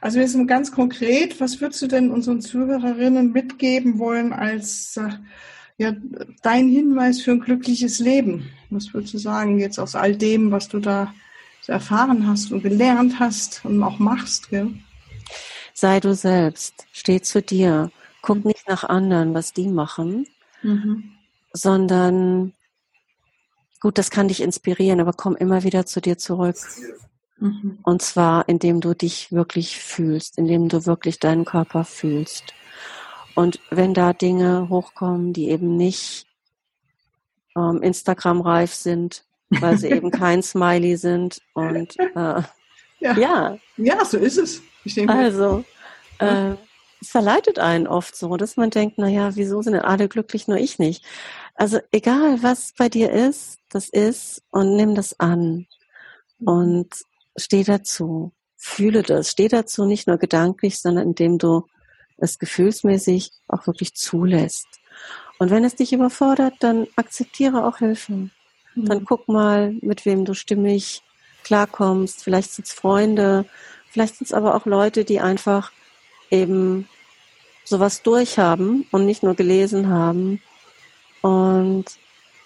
Also 0.00 0.20
jetzt 0.20 0.36
ganz 0.46 0.70
konkret, 0.70 1.40
was 1.40 1.60
würdest 1.60 1.82
du 1.82 1.86
denn 1.86 2.10
unseren 2.10 2.40
Zuhörerinnen 2.40 3.32
mitgeben 3.32 3.98
wollen 3.98 4.32
als 4.32 4.96
äh, 4.96 5.10
ja, 5.78 5.92
dein 6.42 6.68
Hinweis 6.68 7.20
für 7.20 7.32
ein 7.32 7.40
glückliches 7.40 7.98
Leben? 7.98 8.50
Was 8.70 8.92
würdest 8.92 9.14
du 9.14 9.18
sagen 9.18 9.58
jetzt 9.58 9.78
aus 9.78 9.94
all 9.94 10.16
dem, 10.16 10.50
was 10.50 10.68
du 10.68 10.80
da 10.80 11.12
erfahren 11.66 12.26
hast 12.26 12.52
und 12.52 12.62
gelernt 12.62 13.18
hast 13.20 13.64
und 13.64 13.82
auch 13.82 13.98
machst? 13.98 14.50
Gell? 14.50 14.72
Sei 15.74 16.00
du 16.00 16.14
selbst, 16.14 16.86
steh 16.92 17.20
zu 17.20 17.42
dir, 17.42 17.90
guck 18.22 18.44
nicht 18.44 18.68
nach 18.68 18.84
anderen, 18.84 19.34
was 19.34 19.52
die 19.52 19.68
machen, 19.68 20.26
mhm. 20.62 21.12
sondern 21.52 22.54
gut, 23.80 23.98
das 23.98 24.10
kann 24.10 24.28
dich 24.28 24.42
inspirieren, 24.42 25.00
aber 25.00 25.12
komm 25.12 25.36
immer 25.36 25.62
wieder 25.64 25.86
zu 25.86 26.00
dir 26.00 26.18
zurück. 26.18 26.56
Mhm. 27.38 27.78
Und 27.82 28.02
zwar, 28.02 28.48
indem 28.48 28.80
du 28.80 28.94
dich 28.94 29.32
wirklich 29.32 29.78
fühlst, 29.78 30.38
indem 30.38 30.68
du 30.68 30.86
wirklich 30.86 31.18
deinen 31.18 31.44
Körper 31.44 31.84
fühlst. 31.84 32.54
Und 33.36 33.60
wenn 33.70 33.92
da 33.94 34.14
Dinge 34.14 34.68
hochkommen, 34.70 35.34
die 35.34 35.50
eben 35.50 35.76
nicht 35.76 36.26
ähm, 37.54 37.82
Instagram-reif 37.82 38.72
sind, 38.72 39.24
weil 39.50 39.76
sie 39.76 39.90
eben 39.90 40.10
kein 40.22 40.42
Smiley 40.42 40.96
sind 40.96 41.42
und 41.52 41.98
äh, 42.00 42.12
ja. 42.14 42.44
ja. 42.98 43.58
ja. 43.76 44.04
so 44.06 44.16
ist 44.16 44.38
es. 44.38 44.62
also, 45.06 45.64
äh, 46.18 46.54
es 47.02 47.10
verleitet 47.10 47.58
einen 47.58 47.86
oft 47.86 48.16
so, 48.16 48.38
dass 48.38 48.56
man 48.56 48.70
denkt, 48.70 48.96
naja, 48.96 49.36
wieso 49.36 49.60
sind 49.60 49.74
denn 49.74 49.82
alle 49.82 50.08
glücklich, 50.08 50.48
nur 50.48 50.56
ich 50.56 50.78
nicht? 50.78 51.04
Also 51.54 51.78
egal, 51.92 52.42
was 52.42 52.72
bei 52.76 52.88
dir 52.88 53.12
ist, 53.12 53.58
das 53.68 53.90
ist 53.90 54.42
und 54.50 54.76
nimm 54.76 54.94
das 54.94 55.20
an 55.20 55.66
und 56.38 56.88
steh 57.36 57.64
dazu, 57.64 58.32
fühle 58.56 59.02
das, 59.02 59.30
steh 59.30 59.48
dazu 59.48 59.84
nicht 59.84 60.06
nur 60.06 60.16
gedanklich, 60.16 60.80
sondern 60.80 61.08
indem 61.08 61.36
du 61.36 61.66
es 62.18 62.38
gefühlsmäßig 62.38 63.30
auch 63.48 63.66
wirklich 63.66 63.94
zulässt. 63.94 64.66
Und 65.38 65.50
wenn 65.50 65.64
es 65.64 65.74
dich 65.74 65.92
überfordert, 65.92 66.54
dann 66.60 66.86
akzeptiere 66.96 67.64
auch 67.66 67.78
Hilfe. 67.78 68.12
Mhm. 68.12 68.30
Dann 68.74 69.04
guck 69.04 69.28
mal, 69.28 69.74
mit 69.82 70.06
wem 70.06 70.24
du 70.24 70.34
stimmig 70.34 71.02
klarkommst. 71.44 72.22
Vielleicht 72.22 72.52
sind 72.52 72.66
es 72.66 72.72
Freunde, 72.72 73.44
vielleicht 73.90 74.16
sind 74.16 74.26
es 74.26 74.32
aber 74.32 74.54
auch 74.54 74.66
Leute, 74.66 75.04
die 75.04 75.20
einfach 75.20 75.72
eben 76.30 76.88
sowas 77.64 78.02
durchhaben 78.02 78.86
und 78.90 79.06
nicht 79.06 79.22
nur 79.22 79.34
gelesen 79.34 79.88
haben 79.88 80.40
und 81.20 81.84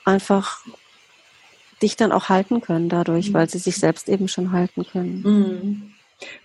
einfach 0.05 0.65
dich 1.83 1.97
dann 1.97 2.13
auch 2.13 2.29
halten 2.29 2.61
können 2.61 2.89
dadurch, 2.89 3.31
mhm. 3.31 3.35
weil 3.35 3.49
sie 3.49 3.59
sich 3.59 3.77
selbst 3.77 4.09
eben 4.09 4.29
schon 4.29 4.53
halten 4.53 4.85
können. 4.87 5.23
Mhm. 5.23 5.95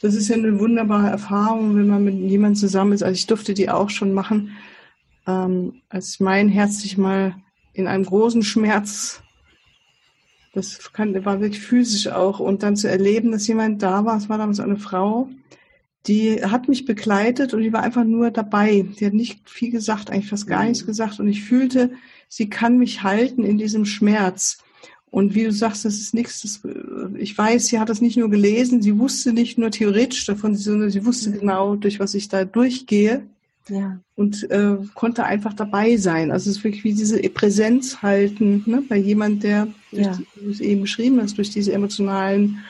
Das 0.02 0.16
ist 0.16 0.30
ja 0.30 0.36
eine 0.36 0.60
wunderbare 0.60 1.10
Erfahrung, 1.10 1.76
wenn 1.76 1.88
man 1.88 2.04
mit 2.04 2.16
jemandem 2.16 2.56
zusammen 2.56 2.94
ist. 2.94 3.04
Also 3.04 3.16
ich 3.16 3.28
durfte 3.28 3.54
die 3.54 3.70
auch 3.70 3.90
schon 3.90 4.14
machen, 4.14 4.52
ähm, 5.28 5.82
als 5.90 6.20
mein 6.20 6.50
Herz 6.50 6.82
sich 6.82 6.98
mal 6.98 7.36
in 7.74 7.88
einem 7.88 8.06
großen 8.06 8.44
Schmerz, 8.44 9.22
das 10.54 10.94
kann, 10.94 11.26
war 11.26 11.42
wirklich 11.42 11.62
physisch 11.62 12.08
auch, 12.08 12.40
und 12.40 12.64
dann 12.64 12.78
zu 12.78 12.90
erleben, 12.90 13.32
dass 13.32 13.48
jemand 13.48 13.82
da 13.82 14.06
war, 14.06 14.16
es 14.16 14.30
war 14.30 14.38
damals 14.38 14.62
eine 14.62 14.78
Frau, 14.78 15.30
die 16.08 16.44
hat 16.44 16.68
mich 16.68 16.86
begleitet 16.86 17.54
und 17.54 17.62
die 17.62 17.74
war 17.74 17.82
einfach 17.82 18.04
nur 18.04 18.32
dabei. 18.32 18.86
Die 19.00 19.06
hat 19.06 19.14
nicht 19.14 19.50
viel 19.50 19.72
gesagt, 19.72 20.10
eigentlich 20.10 20.30
fast 20.30 20.48
gar 20.48 20.64
nichts 20.64 20.84
mhm. 20.84 20.88
gesagt. 20.88 21.20
Und 21.20 21.28
ich 21.28 21.44
fühlte, 21.44 21.92
sie 22.30 22.50
kann 22.50 22.78
mich 22.78 23.04
halten 23.04 23.44
in 23.44 23.58
diesem 23.58 23.86
Schmerz. 23.86 24.60
Und 25.16 25.34
wie 25.34 25.46
du 25.46 25.54
sagst, 25.54 25.86
das 25.86 25.96
ist 25.96 26.14
nichts, 26.14 26.42
das, 26.42 26.60
ich 27.18 27.38
weiß, 27.38 27.68
sie 27.68 27.80
hat 27.80 27.88
das 27.88 28.02
nicht 28.02 28.18
nur 28.18 28.30
gelesen, 28.30 28.82
sie 28.82 29.00
wusste 29.00 29.32
nicht 29.32 29.58
nur 29.58 29.72
theoretisch 29.72 30.26
davon, 30.26 30.58
sondern 30.58 30.90
sie 30.90 31.06
wusste 31.06 31.30
mhm. 31.30 31.40
genau, 31.40 31.76
durch 31.78 32.02
was 32.02 32.16
ich 32.16 32.28
da 32.28 32.44
durchgehe. 32.44 33.26
Ja. 33.70 33.98
Und 34.16 34.52
äh, 34.52 34.76
konnte 34.94 35.24
einfach 35.24 35.54
dabei 35.54 35.96
sein. 35.96 36.32
Also 36.32 36.50
es 36.50 36.58
ist 36.58 36.64
wirklich 36.66 36.84
wie 36.84 36.94
diese 36.94 37.18
Präsenz 37.30 38.02
halten, 38.02 38.64
ne, 38.66 38.84
bei 38.90 38.98
jemand, 38.98 39.44
der, 39.44 39.70
ja. 39.94 40.18
die, 40.18 40.28
wie 40.36 40.46
du 40.48 40.52
es 40.52 40.60
eben 40.60 40.82
beschrieben 40.82 41.22
hast, 41.22 41.38
durch 41.38 41.50
diese 41.50 41.72
emotionalen 41.72 42.66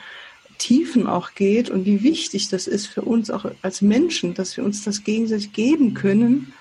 Tiefen 0.58 1.08
auch 1.08 1.34
geht 1.34 1.68
und 1.68 1.84
wie 1.84 2.04
wichtig 2.04 2.48
das 2.48 2.68
ist 2.68 2.86
für 2.86 3.02
uns 3.02 3.28
auch 3.28 3.50
als 3.62 3.82
Menschen, 3.82 4.34
dass 4.34 4.56
wir 4.56 4.62
uns 4.62 4.84
das 4.84 5.02
gegenseitig 5.02 5.52
geben 5.52 5.94
können 5.94 6.52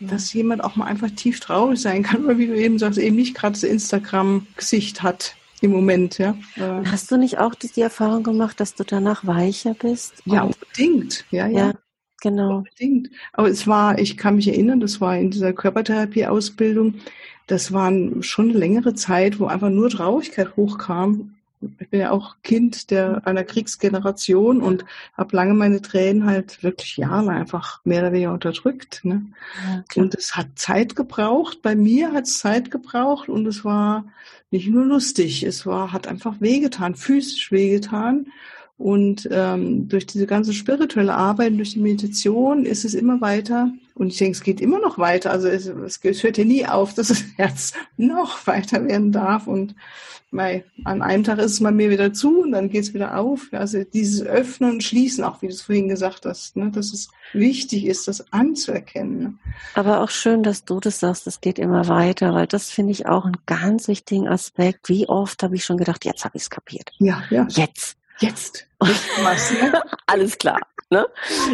dass 0.00 0.32
jemand 0.32 0.62
auch 0.64 0.76
mal 0.76 0.86
einfach 0.86 1.10
tief 1.10 1.40
traurig 1.40 1.80
sein 1.80 2.02
kann, 2.02 2.26
weil 2.26 2.38
wie 2.38 2.46
du 2.46 2.56
eben 2.56 2.78
sagst, 2.78 2.98
eben 2.98 3.16
nicht 3.16 3.34
gerade 3.34 3.52
das 3.52 3.62
Instagram-Gesicht 3.62 5.02
hat 5.02 5.36
im 5.60 5.70
Moment, 5.70 6.18
ja. 6.18 6.36
Hast 6.84 7.10
du 7.10 7.16
nicht 7.16 7.38
auch 7.38 7.54
die 7.54 7.80
Erfahrung 7.80 8.22
gemacht, 8.22 8.60
dass 8.60 8.74
du 8.74 8.84
danach 8.84 9.26
weicher 9.26 9.74
bist? 9.74 10.14
Ja, 10.26 10.42
unbedingt, 10.42 11.24
ja, 11.30 11.46
ja. 11.46 11.68
ja 11.68 11.72
genau. 12.20 12.58
Unbedingt. 12.58 13.10
Aber 13.32 13.48
es 13.48 13.66
war, 13.66 13.98
ich 13.98 14.16
kann 14.16 14.36
mich 14.36 14.48
erinnern, 14.48 14.80
das 14.80 15.00
war 15.00 15.16
in 15.16 15.30
dieser 15.30 15.52
Körpertherapie-Ausbildung, 15.52 16.96
das 17.46 17.72
waren 17.72 18.22
schon 18.22 18.50
eine 18.50 18.58
längere 18.58 18.94
Zeit, 18.94 19.38
wo 19.38 19.46
einfach 19.46 19.70
nur 19.70 19.90
Traurigkeit 19.90 20.56
hochkam 20.56 21.36
ich 21.80 21.88
bin 21.88 22.00
ja 22.00 22.10
auch 22.10 22.36
Kind 22.42 22.90
der 22.90 23.26
einer 23.26 23.44
Kriegsgeneration 23.44 24.60
und 24.60 24.84
habe 25.16 25.36
lange 25.36 25.54
meine 25.54 25.80
Tränen 25.80 26.26
halt 26.26 26.62
wirklich 26.62 26.96
jahrelang 26.96 27.36
einfach 27.36 27.80
mehr 27.84 28.00
oder 28.02 28.12
weniger 28.12 28.32
unterdrückt. 28.32 29.04
Ne? 29.04 29.26
Ja, 29.66 30.02
und 30.02 30.14
es 30.14 30.36
hat 30.36 30.48
Zeit 30.56 30.96
gebraucht. 30.96 31.62
Bei 31.62 31.74
mir 31.74 32.12
hat 32.12 32.24
es 32.24 32.38
Zeit 32.38 32.70
gebraucht 32.70 33.28
und 33.28 33.46
es 33.46 33.64
war 33.64 34.04
nicht 34.50 34.68
nur 34.68 34.84
lustig, 34.84 35.42
es 35.42 35.66
war 35.66 35.92
hat 35.92 36.06
einfach 36.06 36.40
wehgetan, 36.40 36.94
physisch 36.94 37.50
wehgetan. 37.50 38.26
Und 38.76 39.28
ähm, 39.30 39.88
durch 39.88 40.06
diese 40.06 40.26
ganze 40.26 40.52
spirituelle 40.52 41.14
Arbeit, 41.14 41.56
durch 41.56 41.74
die 41.74 41.80
Meditation 41.80 42.66
ist 42.66 42.84
es 42.84 42.94
immer 42.94 43.20
weiter. 43.20 43.72
Und 43.94 44.08
ich 44.08 44.18
denke, 44.18 44.32
es 44.32 44.42
geht 44.42 44.60
immer 44.60 44.80
noch 44.80 44.98
weiter. 44.98 45.30
Also 45.30 45.46
es, 45.48 45.66
es 45.66 46.22
hört 46.22 46.38
ja 46.38 46.44
nie 46.44 46.66
auf, 46.66 46.94
dass 46.94 47.08
das 47.08 47.24
Herz 47.36 47.72
noch 47.96 48.46
weiter 48.46 48.84
werden 48.84 49.12
darf. 49.12 49.46
Und 49.46 49.76
weil 50.32 50.64
an 50.82 51.00
einem 51.00 51.22
Tag 51.22 51.38
ist 51.38 51.52
es 51.52 51.60
mal 51.60 51.70
mir 51.70 51.90
wieder 51.90 52.12
zu 52.12 52.42
und 52.42 52.50
dann 52.50 52.68
geht 52.68 52.82
es 52.82 52.94
wieder 52.94 53.16
auf. 53.16 53.46
Also 53.52 53.84
dieses 53.84 54.26
Öffnen 54.26 54.72
und 54.72 54.82
Schließen, 54.82 55.22
auch 55.22 55.40
wie 55.40 55.46
du 55.46 55.52
es 55.52 55.62
vorhin 55.62 55.88
gesagt 55.88 56.26
hast, 56.26 56.56
ne, 56.56 56.72
dass 56.72 56.92
es 56.92 57.08
wichtig 57.32 57.86
ist, 57.86 58.08
das 58.08 58.32
anzuerkennen. 58.32 59.18
Ne? 59.22 59.34
Aber 59.74 60.00
auch 60.00 60.10
schön, 60.10 60.42
dass 60.42 60.64
du 60.64 60.80
das 60.80 60.98
sagst, 60.98 61.28
es 61.28 61.40
geht 61.40 61.60
immer 61.60 61.86
weiter, 61.86 62.34
weil 62.34 62.48
das 62.48 62.70
finde 62.70 62.90
ich 62.90 63.06
auch 63.06 63.24
einen 63.24 63.36
ganz 63.46 63.86
wichtigen 63.86 64.26
Aspekt. 64.26 64.88
Wie 64.88 65.08
oft 65.08 65.44
habe 65.44 65.54
ich 65.54 65.64
schon 65.64 65.76
gedacht, 65.76 66.04
jetzt 66.04 66.24
habe 66.24 66.36
ich 66.36 66.42
es 66.42 66.50
kapiert. 66.50 66.90
Ja, 66.98 67.22
ja. 67.30 67.46
Jetzt. 67.50 67.96
Jetzt. 68.20 68.66
Alles 70.06 70.38
klar. 70.38 70.60
Ne? 70.90 71.06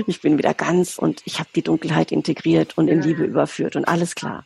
Ich 0.07 0.21
bin 0.21 0.39
wieder 0.39 0.55
ganz 0.55 0.99
und 0.99 1.23
ich 1.25 1.39
habe 1.39 1.49
die 1.55 1.63
Dunkelheit 1.63 2.13
integriert 2.13 2.77
und 2.77 2.89
in 2.89 3.01
Liebe 3.01 3.25
überführt 3.25 3.77
und 3.77 3.87
alles 3.87 4.17
klar. 4.17 4.45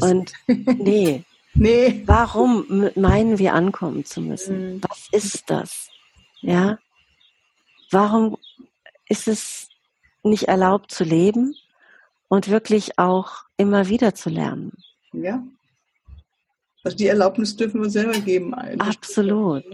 Und 0.00 0.32
nee, 0.46 1.24
Nee. 1.54 2.02
Warum 2.06 2.90
meinen 2.94 3.38
wir 3.38 3.54
ankommen 3.54 4.04
zu 4.04 4.20
müssen? 4.20 4.74
Mhm. 4.74 4.80
Was 4.88 5.08
ist 5.10 5.50
das? 5.50 5.88
Ja? 6.40 6.78
Warum 7.90 8.36
ist 9.08 9.26
es 9.26 9.68
nicht 10.22 10.44
erlaubt 10.44 10.92
zu 10.92 11.04
leben 11.04 11.54
und 12.28 12.48
wirklich 12.48 12.98
auch 12.98 13.44
immer 13.56 13.88
wieder 13.88 14.14
zu 14.14 14.30
lernen? 14.30 14.72
Ja. 15.12 15.42
Also 16.82 16.96
die 16.96 17.08
Erlaubnis 17.08 17.56
dürfen 17.56 17.82
wir 17.82 17.90
selber 17.90 18.18
geben. 18.18 18.54
Absolut, 18.54 19.64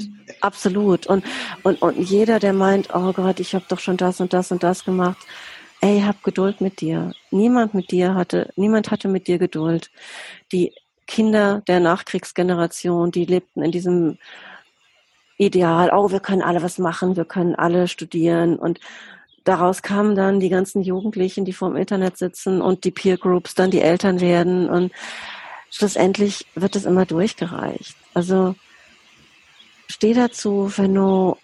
absolut. 0.41 1.07
Und, 1.07 1.25
und, 1.63 1.81
und 1.81 1.99
jeder, 1.99 2.41
der 2.41 2.53
meint, 2.53 2.89
oh 2.95 3.13
Gott, 3.13 3.39
ich 3.39 3.55
habe 3.55 3.65
doch 3.69 3.79
schon 3.79 3.97
das 3.97 4.21
und 4.21 4.33
das 4.33 4.51
und 4.51 4.63
das 4.65 4.85
gemacht, 4.85 5.19
ey, 5.81 6.01
hab 6.01 6.23
Geduld 6.25 6.61
mit 6.61 6.81
dir. 6.81 7.13
Niemand 7.31 7.75
mit 7.75 7.93
dir 7.93 8.15
hatte, 8.15 8.53
niemand 8.57 8.91
hatte 8.91 9.07
mit 9.07 9.29
dir 9.29 9.39
Geduld. 9.39 9.91
Die 10.51 10.73
Kinder 11.07 11.63
der 11.69 11.79
Nachkriegsgeneration, 11.79 13.13
die 13.13 13.25
lebten 13.25 13.63
in 13.63 13.71
diesem 13.71 14.19
Ideal, 15.39 15.91
oh, 15.93 16.11
wir 16.11 16.21
können 16.21 16.43
alle 16.43 16.63
was 16.63 16.79
machen, 16.79 17.17
wir 17.17 17.25
können 17.25 17.55
alle 17.55 17.87
studieren 17.87 18.57
und 18.57 18.81
daraus 19.45 19.83
kamen 19.83 20.17
dann 20.17 20.41
die 20.41 20.49
ganzen 20.49 20.83
Jugendlichen, 20.83 21.45
die 21.45 21.53
vor 21.53 21.69
dem 21.69 21.77
Internet 21.77 22.17
sitzen 22.17 22.61
und 22.61 22.85
die 22.85 22.91
Peer 22.91 23.17
Groups, 23.17 23.55
dann 23.55 23.71
die 23.71 23.81
Eltern 23.81 24.21
werden 24.21 24.69
und 24.69 24.93
schlussendlich 25.77 26.47
wird 26.55 26.75
es 26.75 26.87
immer 26.87 27.05
durchgereicht. 27.05 27.97
Also 28.15 28.55
steh 29.89 30.15
dazu, 30.15 30.73
wenn 30.77 30.95
du 30.95 31.37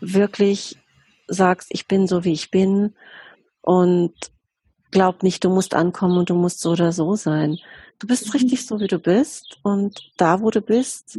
wirklich 0.00 0.78
sagst, 1.26 1.68
ich 1.72 1.88
bin 1.88 2.06
so 2.06 2.22
wie 2.22 2.32
ich 2.32 2.52
bin 2.52 2.94
und 3.62 4.12
glaub 4.92 5.24
nicht, 5.24 5.42
du 5.42 5.50
musst 5.50 5.74
ankommen 5.74 6.18
und 6.18 6.30
du 6.30 6.36
musst 6.36 6.60
so 6.60 6.70
oder 6.70 6.92
so 6.92 7.16
sein. 7.16 7.58
Du 7.98 8.06
bist 8.06 8.32
richtig 8.32 8.64
so, 8.64 8.78
wie 8.78 8.86
du 8.86 9.00
bist 9.00 9.58
und 9.64 10.12
da, 10.18 10.40
wo 10.40 10.50
du 10.50 10.60
bist, 10.60 11.18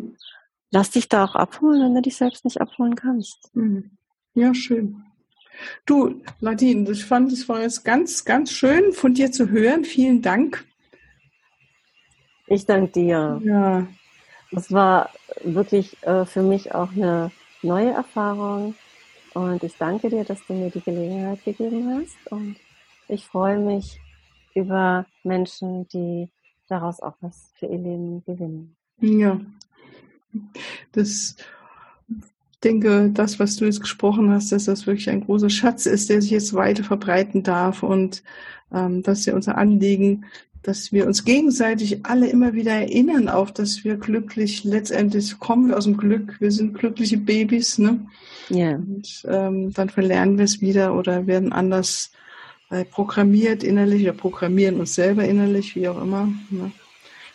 lass 0.72 0.92
dich 0.92 1.10
da 1.10 1.26
auch 1.26 1.36
abholen, 1.36 1.84
wenn 1.84 1.96
du 1.96 2.04
dich 2.04 2.16
selbst 2.16 2.46
nicht 2.46 2.62
abholen 2.62 2.96
kannst. 2.96 3.54
Mhm. 3.54 3.92
Ja, 4.34 4.54
schön. 4.54 5.04
Du, 5.86 6.22
Nadine, 6.40 6.90
ich 6.90 7.04
fand, 7.04 7.34
es 7.34 7.50
war 7.50 7.62
jetzt 7.62 7.84
ganz, 7.84 8.24
ganz 8.24 8.52
schön 8.52 8.94
von 8.94 9.14
dir 9.14 9.32
zu 9.34 9.50
hören. 9.50 9.84
Vielen 9.84 10.22
Dank. 10.22 10.66
Ich 12.48 12.66
danke 12.66 12.92
dir. 12.92 13.42
Ja. 13.44 13.88
Es 14.52 14.72
war 14.72 15.10
wirklich 15.44 16.02
äh, 16.04 16.26
für 16.26 16.44
mich 16.44 16.74
auch 16.74 16.92
eine 16.92 17.32
neue 17.62 17.92
Erfahrung. 17.92 18.76
Und 19.34 19.64
ich 19.64 19.76
danke 19.78 20.10
dir, 20.10 20.24
dass 20.24 20.46
du 20.48 20.54
mir 20.54 20.70
die 20.70 20.82
Gelegenheit 20.82 21.44
gegeben 21.44 22.00
hast. 22.00 22.32
Und 22.32 22.56
ich 23.08 23.26
freue 23.26 23.60
mich 23.60 24.00
über 24.54 25.06
Menschen, 25.24 25.88
die 25.90 26.30
daraus 26.70 27.02
auch 27.02 27.16
was 27.22 27.52
für 27.60 27.66
ihr 27.66 27.78
Leben 27.78 28.24
gewinnen. 28.26 28.76
Ja. 29.02 29.40
Das 30.92 31.36
ich 32.08 32.72
denke, 32.72 33.12
das, 33.14 33.40
was 33.40 33.58
du 33.58 33.66
jetzt 33.66 33.82
gesprochen 33.82 34.32
hast, 34.32 34.52
dass 34.52 34.66
das 34.66 34.88
wirklich 34.88 35.10
ein 35.12 35.24
großer 35.24 35.52
Schatz 35.52 35.86
ist, 35.86 36.10
der 36.10 36.20
sich 36.20 36.32
jetzt 36.32 36.56
weiter 36.56 36.84
verbreiten 36.84 37.44
darf 37.44 37.84
und 37.84 38.24
ähm, 38.74 39.04
dass 39.04 39.26
ja 39.26 39.36
unser 39.36 39.58
Anliegen 39.58 40.26
dass 40.66 40.92
wir 40.92 41.06
uns 41.06 41.26
gegenseitig 41.26 42.06
alle 42.06 42.28
immer 42.28 42.54
wieder 42.54 42.72
erinnern, 42.72 43.30
auch 43.30 43.52
dass 43.52 43.84
wir 43.84 43.98
glücklich, 43.98 44.64
letztendlich 44.64 45.38
kommen 45.40 45.70
wir 45.70 45.78
aus 45.78 45.84
dem 45.84 45.96
Glück, 45.96 46.38
wir 46.40 46.52
sind 46.52 46.74
glückliche 46.74 47.18
Babys, 47.18 47.78
ne? 47.78 48.00
Ja. 48.50 48.76
Und 48.76 49.26
ähm, 49.28 49.74
dann 49.74 49.90
verlernen 49.90 50.38
wir 50.38 50.46
es 50.46 50.62
wieder 50.62 50.96
oder 50.96 51.28
werden 51.28 51.54
anders 51.54 52.12
äh, 52.72 52.84
programmiert 52.84 53.64
innerlich 53.64 54.02
oder 54.04 54.14
programmieren 54.14 54.80
uns 54.80 54.96
selber 54.96 55.24
innerlich, 55.24 55.76
wie 55.76 55.88
auch 55.88 56.02
immer. 56.02 56.30
Ne? 56.50 56.72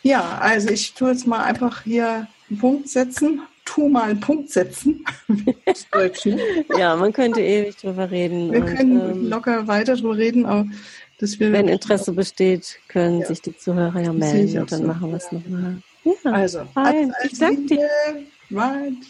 Ja, 0.02 0.38
also 0.40 0.70
ich 0.70 0.94
tue 0.94 1.10
jetzt 1.10 1.26
mal 1.26 1.44
einfach 1.44 1.82
hier 1.82 2.26
einen 2.48 2.58
Punkt 2.58 2.88
setzen. 2.88 3.42
Tu 3.64 3.88
mal 3.88 4.10
einen 4.10 4.20
Punkt 4.20 4.50
setzen. 4.50 5.04
ja, 6.76 6.96
man 6.96 7.12
könnte 7.12 7.40
ewig 7.40 7.76
drüber 7.76 8.10
reden. 8.10 8.50
Wir 8.50 8.62
und, 8.62 8.74
können 8.74 9.10
ähm, 9.10 9.28
locker 9.28 9.68
weiter 9.68 9.94
drüber 9.94 10.16
reden, 10.16 10.46
aber 10.46 10.66
wenn 11.38 11.68
Interesse 11.68 12.12
besteht, 12.12 12.78
können 12.88 13.20
ja. 13.20 13.26
sich 13.26 13.42
die 13.42 13.56
Zuhörer 13.56 14.00
ja 14.00 14.12
melden 14.12 14.60
und 14.60 14.72
dann 14.72 14.80
so. 14.80 14.86
machen 14.86 15.10
wir 15.10 15.16
es 15.16 15.30
nochmal. 15.30 15.82
Ja, 16.04 16.32
also, 16.32 16.64
fein. 16.72 17.12
ich 17.24 17.38
danke 17.38 17.62
dir. 17.62 17.88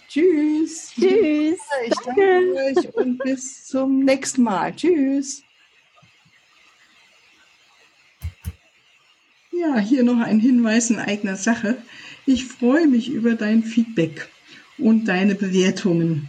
Tschüss. 0.08 0.92
Tschüss. 0.94 1.58
Ich 1.86 1.94
danke 2.04 2.54
euch 2.54 2.94
und 2.94 3.18
bis 3.18 3.66
zum 3.66 4.04
nächsten 4.04 4.42
Mal. 4.42 4.74
Tschüss. 4.74 5.42
Ja, 9.52 9.78
hier 9.78 10.02
noch 10.02 10.20
ein 10.20 10.40
Hinweis 10.40 10.90
in 10.90 10.98
eigener 10.98 11.36
Sache. 11.36 11.78
Ich 12.26 12.46
freue 12.46 12.86
mich 12.86 13.10
über 13.10 13.34
dein 13.34 13.62
Feedback 13.62 14.28
und 14.78 15.06
deine 15.06 15.34
Bewertungen 15.34 16.28